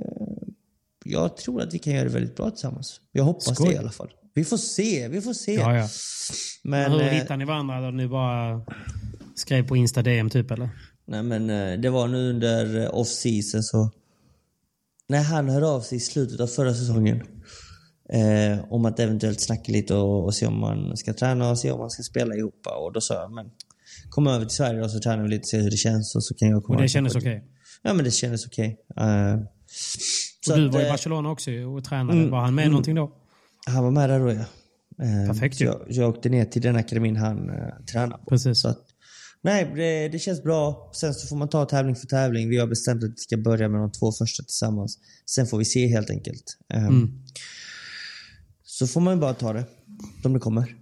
[1.05, 3.01] Jag tror att vi kan göra det väldigt bra tillsammans.
[3.13, 3.69] Jag hoppas Skoj.
[3.69, 4.11] det i alla fall.
[4.35, 5.55] Vi får se, vi får se.
[5.55, 5.89] Ja, ja.
[6.63, 7.81] Men, Men hur eh, hittar ni varandra?
[7.81, 8.67] Då ni bara
[9.35, 10.69] skrev på Insta DM typ, eller?
[11.07, 13.91] Nej men eh, det var nu under off-season så...
[15.09, 17.23] När han hörde av sig i slutet av förra säsongen.
[18.13, 21.71] Eh, om att eventuellt snacka lite och, och se om man ska träna och se
[21.71, 22.67] om man ska spela ihop.
[22.85, 23.47] Och då sa jag, men
[24.11, 26.25] kom över till Sverige och så tränar vi lite och ser hur det känns och
[26.25, 27.35] så kan jag komma Och det kändes okej?
[27.35, 27.47] lite.
[27.83, 28.79] Ja men det kändes okej.
[28.97, 29.37] Eh,
[30.47, 32.31] så Och du att, var i eh, Barcelona också och tränade.
[32.31, 33.13] Var han med någonting då?
[33.67, 34.45] Han var med där då ja.
[35.05, 35.65] Eh, Perfekt ju.
[35.65, 38.25] jag, jag åkte ner till den akademin han eh, tränar på.
[38.31, 38.61] Precis.
[38.61, 38.81] Så att,
[39.43, 40.91] nej, det, det känns bra.
[40.95, 42.49] Sen så får man ta tävling för tävling.
[42.49, 44.99] Vi har bestämt att vi ska börja med de två första tillsammans.
[45.27, 46.45] Sen får vi se helt enkelt.
[46.75, 47.11] Eh, Mm.
[48.79, 49.65] Så får man ju bara ta det
[50.23, 50.77] som det kommer.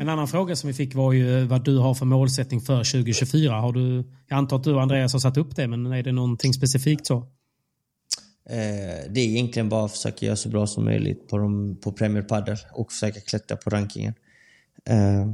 [0.00, 3.52] En annan fråga som vi fick var ju vad du har för målsättning för 2024.
[3.60, 6.12] Har du, jag antar att du och Andreas har satt upp det, men är det
[6.12, 7.16] någonting specifikt så?
[8.50, 11.92] Eh, det är egentligen bara att försöka göra så bra som möjligt på, de, på
[11.92, 14.14] Premier Padel och försöka klättra på rankingen.
[14.84, 15.26] Eh,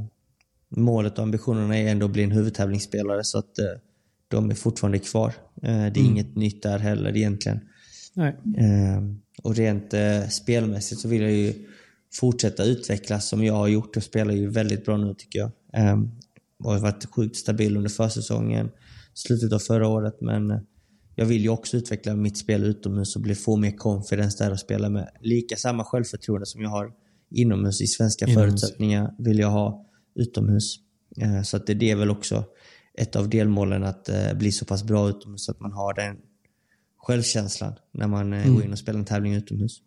[0.69, 3.65] målet och ambitionerna är ändå att bli en huvudtävlingsspelare så att eh,
[4.27, 5.33] de är fortfarande kvar.
[5.61, 7.59] Det är inget nytt där heller egentligen.
[8.13, 8.35] Nej.
[9.43, 9.93] Och rent
[10.29, 11.53] spelmässigt så vill jag ju
[12.13, 15.51] fortsätta utvecklas som jag har gjort och spelar ju väldigt bra nu tycker jag.
[15.93, 16.11] Um,
[16.63, 18.69] och har varit sjukt stabil under försäsongen,
[19.13, 20.67] slutet av förra året men
[21.15, 24.59] jag vill ju också utveckla mitt spel utomhus och bli, få mer confidence där och
[24.59, 26.91] spela med lika samma självförtroende som jag har
[27.31, 28.49] inomhus i svenska inomhus.
[28.49, 29.85] förutsättningar vill jag ha
[30.15, 30.75] utomhus.
[31.21, 32.43] Uh, så att det, är väl också
[32.97, 36.17] ett av delmålen att uh, bli så pass bra utomhus att man har den
[36.97, 38.55] självkänslan när man uh, mm.
[38.55, 39.81] går in och spelar en tävling utomhus.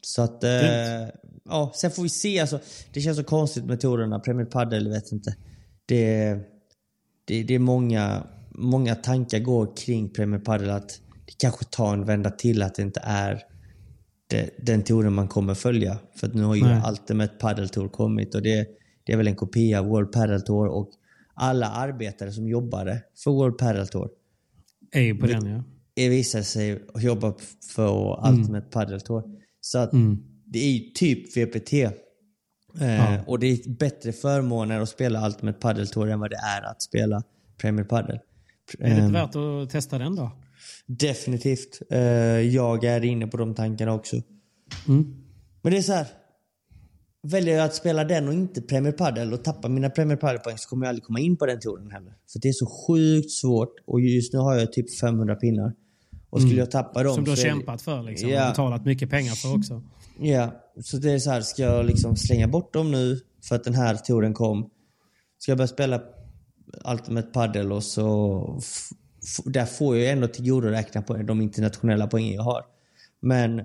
[0.00, 1.08] Så att, eh,
[1.44, 2.40] ja, sen får vi se.
[2.40, 2.60] Alltså,
[2.92, 4.18] det känns så konstigt med tourerna.
[4.18, 5.36] Premier Padel, vet inte.
[5.86, 6.36] Det,
[7.24, 12.04] det, det är många, många tankar går kring Premier Padel att det kanske tar en
[12.04, 13.42] vända till att det inte är
[14.26, 15.98] det, den touren man kommer följa.
[16.16, 16.82] För nu har ju Nej.
[16.90, 18.68] Ultimate Padel Tour kommit och det,
[19.04, 20.90] det är väl en kopia av World Padel Tour och
[21.34, 24.08] alla arbetare som jobbade för World Padel Tour
[24.92, 25.64] är ju på den ja.
[25.94, 27.34] Det visar sig jobba
[27.74, 28.70] för Ultimate mm.
[28.70, 29.39] Padel Tour.
[29.60, 30.18] Så att mm.
[30.46, 31.72] det är ju typ VPT.
[31.72, 31.92] Eh,
[32.80, 33.18] ja.
[33.26, 36.82] Och det är bättre förmåner att spela Ultimate Padel Tour än vad det är att
[36.82, 37.22] spela
[37.58, 38.18] Premier Padel.
[38.78, 40.30] Är det inte um, värt att testa den då?
[40.86, 41.82] Definitivt.
[41.92, 41.98] Uh,
[42.40, 44.16] jag är inne på de tankarna också.
[44.88, 45.14] Mm.
[45.62, 46.06] Men det är så här.
[47.22, 50.68] Väljer jag att spela den och inte Premier Padel och tappar mina Premier Padel-poäng så
[50.68, 52.12] kommer jag aldrig komma in på den touren heller.
[52.32, 55.72] För det är så sjukt svårt och just nu har jag typ 500 pinnar.
[56.30, 56.58] Och skulle mm.
[56.58, 58.28] jag tappa dem Som du har kämpat för liksom.
[58.28, 58.46] Ja.
[58.46, 59.82] Och betalat mycket pengar för också.
[60.18, 60.52] Ja,
[60.84, 63.74] så det är så här, ska jag liksom slänga bort dem nu för att den
[63.74, 64.70] här touren kom?
[65.38, 66.02] Ska jag börja spela
[66.84, 68.60] Ultimate Padel och så...
[69.44, 72.64] Där får jag ändå tillgodoräkna på de internationella poängen jag har.
[73.20, 73.62] Men,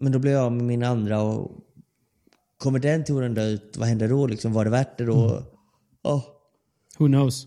[0.00, 1.52] men då blir jag med min andra och
[2.58, 4.26] kommer den touren dö ut, vad händer då?
[4.26, 5.30] Liksom, var det värt det då?
[5.30, 5.42] Mm.
[6.02, 6.22] Oh.
[6.98, 7.46] Who knows?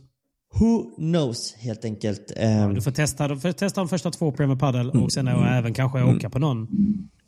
[0.60, 2.32] Who knows helt enkelt.
[2.36, 5.28] Ja, ehm, du, får testa, du får testa de första två Premier Padel och sen
[5.28, 5.44] mm.
[5.44, 6.16] även kanske mm.
[6.16, 6.68] åka på någon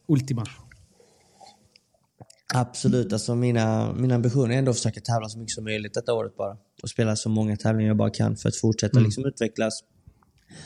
[0.08, 0.46] Ultima.
[2.54, 3.14] Absolut.
[3.14, 6.38] Alltså mina, min ambition är ändå att försöka tävla så mycket som möjligt detta året
[6.38, 6.58] bara.
[6.84, 9.06] Och spela så många tävlingar jag bara kan för att fortsätta mm.
[9.06, 9.84] liksom utvecklas.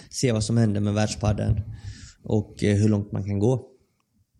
[0.09, 1.61] Se vad som händer med världspadden
[2.23, 3.67] och eh, hur långt man kan gå.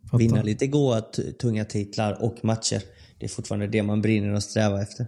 [0.03, 0.17] Fattar.
[0.17, 1.01] Vinna lite goa,
[1.41, 2.82] tunga titlar och matcher.
[3.19, 5.07] Det är fortfarande det man brinner och strävar efter.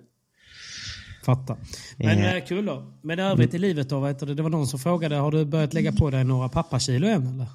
[1.25, 1.57] Fattar.
[1.97, 2.41] Men mm.
[2.41, 2.69] kul.
[3.01, 3.99] Men övrigt i livet då?
[3.99, 7.07] Vet du, det var någon som frågade, har du börjat lägga på dig några pappakilo
[7.07, 7.47] än eller?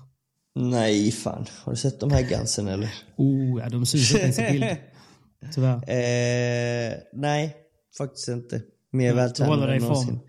[0.54, 1.46] Nej, fan.
[1.64, 2.94] Har du sett de här gansen eller?
[3.16, 4.76] Oh, ja, de syns inte ens i bild.
[5.54, 5.74] Tyvärr.
[5.74, 7.56] Eh, nej,
[7.98, 8.62] faktiskt inte.
[8.92, 10.20] Mer vältränad än någonsin.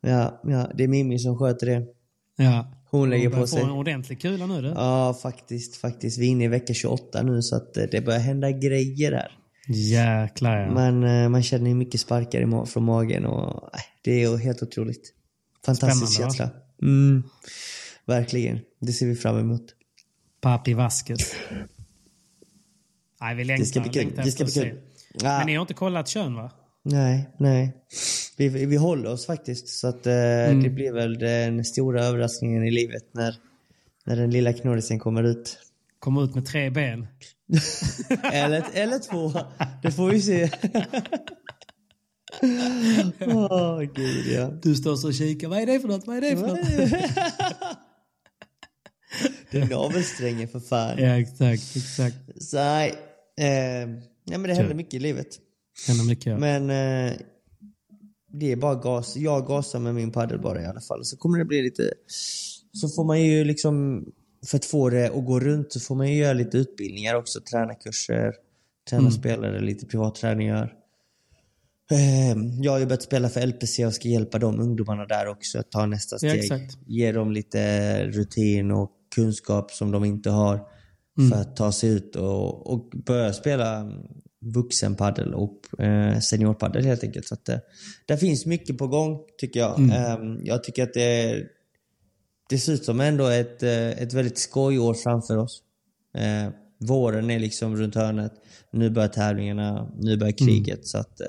[0.00, 1.86] Ja, ja, det är Mimmi som sköter det.
[2.36, 2.72] Ja.
[2.90, 3.60] Hon lägger på sig.
[3.60, 4.68] få en ordentlig kula nu du.
[4.68, 5.76] Ja, faktiskt.
[5.76, 6.18] faktiskt.
[6.18, 9.38] Vi är inne i vecka 28 nu så att eh, det börjar hända grejer där.
[9.68, 10.70] Jäklar ja.
[10.70, 15.12] Man, eh, man känner mycket sparkar från magen och nej, det är helt otroligt.
[15.64, 16.50] Fantastisk Spännande, känsla.
[16.82, 17.22] Mm,
[18.04, 18.58] verkligen.
[18.80, 19.62] Det ser vi fram emot.
[20.40, 21.34] Papi Vasquez.
[23.20, 24.12] Nej, vi längtar, det ska bli kul.
[24.24, 24.80] Det ska bli kul.
[25.14, 25.38] Ja.
[25.38, 26.50] Men ni har inte kollat kön va?
[26.82, 27.76] Nej, nej.
[28.36, 29.68] Vi, vi håller oss faktiskt.
[29.68, 30.62] Så att eh, mm.
[30.62, 33.36] det blir väl den stora överraskningen i livet när,
[34.04, 35.58] när den lilla knorrisen kommer ut.
[35.98, 37.06] Kommer ut med tre ben.
[38.32, 39.32] eller, eller två.
[39.82, 40.50] Det får vi se.
[43.20, 44.50] Oh, gud ja.
[44.62, 45.48] Du står så och kikar.
[45.48, 46.06] Vad är det för något?
[46.06, 46.58] Vad är det för något?
[49.50, 50.98] det är navelsträngen för fan.
[50.98, 51.76] Ja, exakt.
[51.76, 52.42] exakt.
[52.42, 52.94] Så nej.
[53.40, 53.88] Eh,
[54.24, 55.28] ja, men det händer mycket i livet.
[55.86, 56.38] Händer mycket, ja.
[56.38, 57.12] Men eh,
[58.32, 59.16] det är bara gas.
[59.16, 61.04] Jag gasar med min padel bara i alla fall.
[61.04, 61.92] Så kommer det bli lite...
[62.72, 64.04] Så får man ju liksom
[64.46, 67.40] för att få det att gå runt så får man ju göra lite utbildningar också.
[67.40, 68.34] Tränarkurser,
[68.90, 69.12] träna mm.
[69.12, 70.72] spelare, lite privatträningar.
[71.90, 75.58] Ehm, jag har ju börjat spela för LPC och ska hjälpa de ungdomarna där också
[75.58, 76.44] att ta nästa steg.
[76.50, 80.68] Ja, Ge dem lite rutin och kunskap som de inte har
[81.18, 81.30] mm.
[81.30, 83.92] för att ta sig ut och, och börja spela
[84.40, 87.26] vuxenpaddel och eh, seniorpaddel helt enkelt.
[87.26, 87.58] Så att, eh,
[88.06, 89.78] där finns mycket på gång tycker jag.
[89.78, 89.90] Mm.
[89.90, 91.55] Eh, jag tycker att det är
[92.48, 95.62] det ser ut som ändå ett, eh, ett väldigt skojår framför oss.
[96.14, 98.32] Eh, våren är liksom runt hörnet.
[98.72, 100.46] Nu börjar tävlingarna, nu börjar mm.
[100.46, 100.74] kriget.
[100.74, 100.84] Mm.
[100.84, 101.26] Så att eh,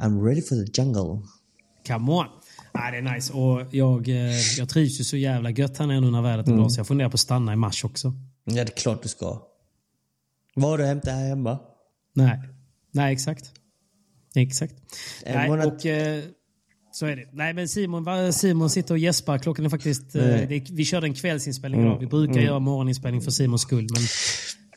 [0.00, 1.26] I'm ready for the jungle.
[1.86, 2.26] Come on!
[2.72, 3.32] Ah, det är nice.
[3.32, 6.58] Och jag, eh, jag trivs ju så jävla gött här nu när vädret är bra.
[6.58, 6.70] Mm.
[6.70, 8.12] Så jag funderar på att stanna i mars också.
[8.44, 9.42] Ja, det är klart du ska.
[10.54, 11.58] Vad har du hämtat här hemma?
[12.14, 12.40] Nej,
[12.90, 13.52] Nej exakt.
[14.34, 14.74] Exakt.
[15.22, 15.66] En Nej, månad...
[15.66, 16.24] och, eh,
[16.94, 17.26] så är det.
[17.32, 19.38] Nej men Simon, Simon sitter och gäspar.
[19.38, 20.14] Klockan är faktiskt...
[20.14, 21.90] Eh, det, vi körde en kvällsinspelning mm.
[21.90, 22.00] idag.
[22.00, 22.44] Vi brukar mm.
[22.44, 23.86] göra morgoninspelning för Simons skull.
[23.94, 24.02] Men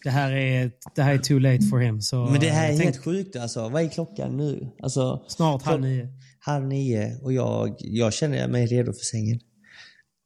[0.04, 2.02] det här är, det här är too late for him.
[2.02, 3.70] Så, men det här är helt sjukt alltså.
[3.70, 4.72] Vad är klockan nu?
[4.84, 6.08] Alltså, snart halv nio.
[6.40, 9.40] Halv nio och jag, jag känner mig redo för sängen.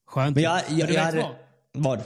[0.07, 0.35] Skönt.
[0.35, 1.25] Men jag, jag, jag, jag hade,
[1.73, 2.01] Vad?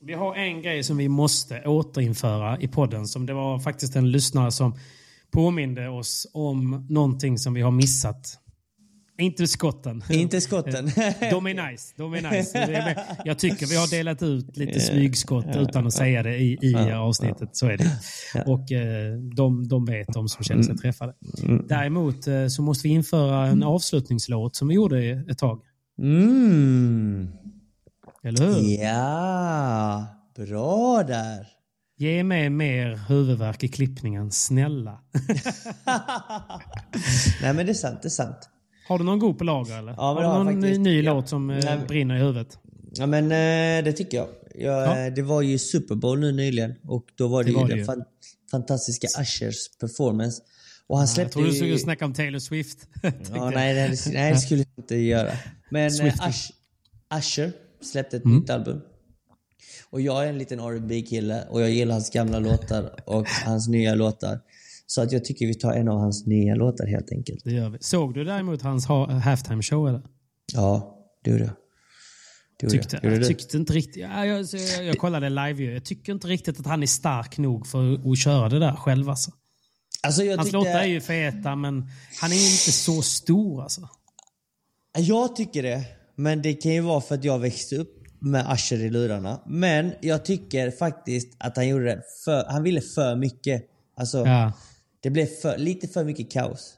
[0.00, 3.06] Vi har en grej som vi måste återinföra i podden.
[3.06, 4.78] Som det var faktiskt en lyssnare som
[5.30, 8.39] påminde oss om någonting som vi har missat.
[9.20, 10.02] Inte skotten.
[10.10, 10.84] Inte skotten.
[11.30, 11.94] De är nice.
[11.96, 13.04] De är nice.
[13.24, 17.56] Jag tycker vi har delat ut lite smygskott utan att säga det i, i avsnittet.
[17.56, 17.90] Så är det.
[18.46, 21.14] Och eh, de, de vet, de som känner sig träffade.
[21.68, 25.60] Däremot eh, så måste vi införa en avslutningslåt som vi gjorde ett tag.
[25.98, 27.28] Mm.
[28.22, 28.82] Eller hur?
[28.82, 30.06] Ja,
[30.36, 31.46] bra där.
[31.96, 35.00] Ge mig mer huvudvärk i klippningen, snälla.
[37.42, 38.50] Nej men det är sant, det är sant.
[38.90, 39.92] Har du någon god på lager eller?
[39.92, 40.80] Ja, har du någon faktiskt.
[40.80, 41.14] ny Ja.
[41.14, 41.78] låt som eh, Nej.
[41.88, 42.58] brinner i huvudet?
[42.94, 44.28] Ja men eh, det tycker jag.
[44.54, 45.06] jag Ja.
[45.06, 47.76] eh, Det var ju Super Bowl nu nyligen och då var det, Det var ju
[47.76, 48.04] den fan,
[48.50, 50.42] fantastiska Ushers performance.
[50.86, 51.54] Och han Jag släppte tror du ju...
[51.56, 52.78] skulle snacka om Taylor Swift.
[53.02, 53.54] Ja, jag.
[53.54, 55.32] nej, nej, det, nej, det skulle jag inte göra.
[55.70, 55.90] Men.
[55.90, 56.50] Ush,
[57.18, 58.38] Usher släppte ett Mm.
[58.38, 58.80] nytt album.
[59.90, 63.68] Och jag är en liten rb kille och jag gillar hans gamla låtar och hans
[63.68, 64.40] nya låtar.
[64.90, 67.44] Så att jag tycker vi tar en av hans nya låtar helt enkelt.
[67.44, 67.78] Det gör vi.
[67.80, 70.02] Såg du däremot hans ha- halftime show eller?
[70.52, 71.52] Ja, det gjorde jag.
[72.60, 73.12] Det gjorde Tyckte, jag.
[73.12, 73.96] Jag tyckte inte riktigt...
[73.96, 75.72] Ja, jag, jag, jag kollade live ju.
[75.72, 79.08] Jag tycker inte riktigt att han är stark nog för att köra det där själv
[79.08, 79.30] alltså.
[80.02, 80.56] Alltså jag Hans tyckte...
[80.56, 81.74] låtar är ju feta men
[82.20, 83.88] han är inte så stor alltså.
[84.98, 85.84] Jag tycker det.
[86.16, 89.40] Men det kan ju vara för att jag växte upp med Usher i lurarna.
[89.46, 92.44] Men jag tycker faktiskt att han gjorde det för...
[92.52, 93.62] Han ville för mycket.
[93.96, 94.52] Alltså, Ja.
[95.02, 96.74] Det blev för, lite för mycket kaos.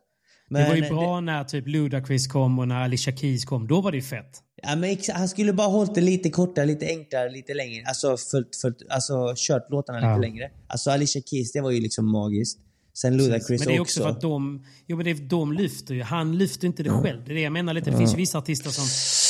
[0.51, 3.67] Det var ju Men bra när typ Ludacris kom och när Alicia Keys kom.
[3.67, 4.43] Då var det ju fett.
[4.63, 7.85] Ja, men han skulle bara hållit det lite kortare, lite enklare, lite längre.
[7.87, 10.17] Alltså, följt, följt, alltså kört låtarna Ja.
[10.17, 10.51] lite längre.
[10.67, 12.59] Alltså Alicia Keys, det var ju liksom magiskt.
[12.95, 14.03] Sen Ludacris Men det är också också.
[14.03, 16.03] för att de, jo, men det är, de lyfter ju.
[16.03, 17.25] Han lyfter inte det själv.
[17.25, 17.91] Det är det jag menar lite.
[17.91, 18.85] Det finns ju vissa artister som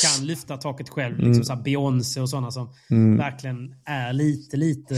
[0.09, 1.15] kan lyfta taket själv.
[1.15, 1.27] Mm.
[1.27, 2.73] Liksom så Beyoncé och sådana som
[3.17, 4.95] verkligen är lite, lite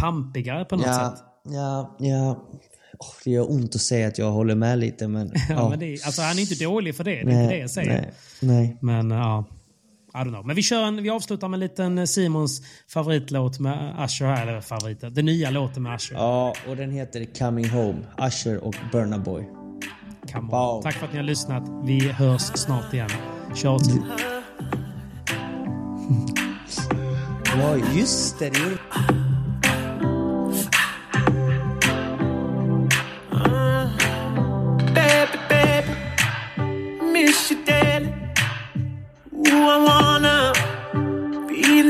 [0.00, 1.24] pampigare på något ja, sätt.
[1.44, 2.48] ja, ja.
[2.98, 5.32] Åh, det gör ont att säga att jag håller med lite, men...
[5.48, 7.10] Ja, men det är, alltså, han är inte dålig för det.
[7.10, 7.92] Det är inte det jag säger.
[7.92, 8.76] nej, nej.
[8.80, 9.44] Men ja,
[10.14, 10.46] I don't know.
[10.46, 14.46] Men vi, kör en, vi avslutar med en liten eh, Simons favoritlåt med Usher här.
[14.46, 15.14] Eller favoriten.
[15.14, 16.16] Den nya låten med Usher.
[16.16, 17.98] Ja, och den heter Coming Home.
[18.18, 19.44] Usher och Burna Boy.
[20.32, 20.50] Come.
[20.50, 20.82] Wow.
[20.82, 21.62] Tack för att ni har lyssnat.
[21.84, 23.10] Vi hörs snart igen.
[23.54, 24.02] Kör till.
[27.44, 28.50] Ja, just det.
[28.50, 29.25] det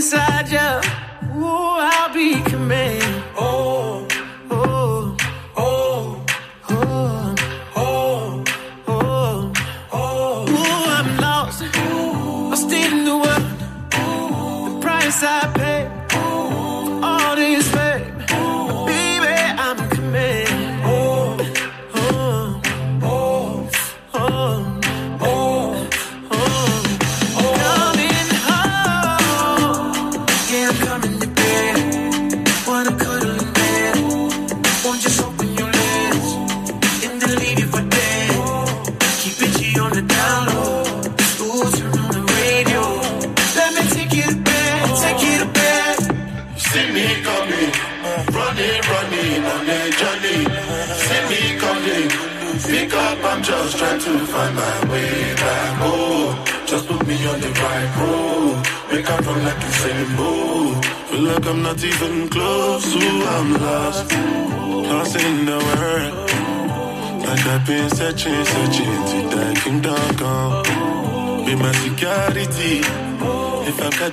[0.07, 1.40] inside you.
[1.42, 3.05] Ooh, I'll be coming.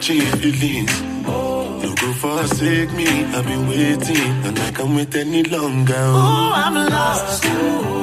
[0.10, 0.86] If I'm.
[1.24, 5.94] No go forsake me, I've been waiting, and I can't wait any longer.
[5.96, 7.44] Oh, I'm lost.
[7.46, 8.03] Lost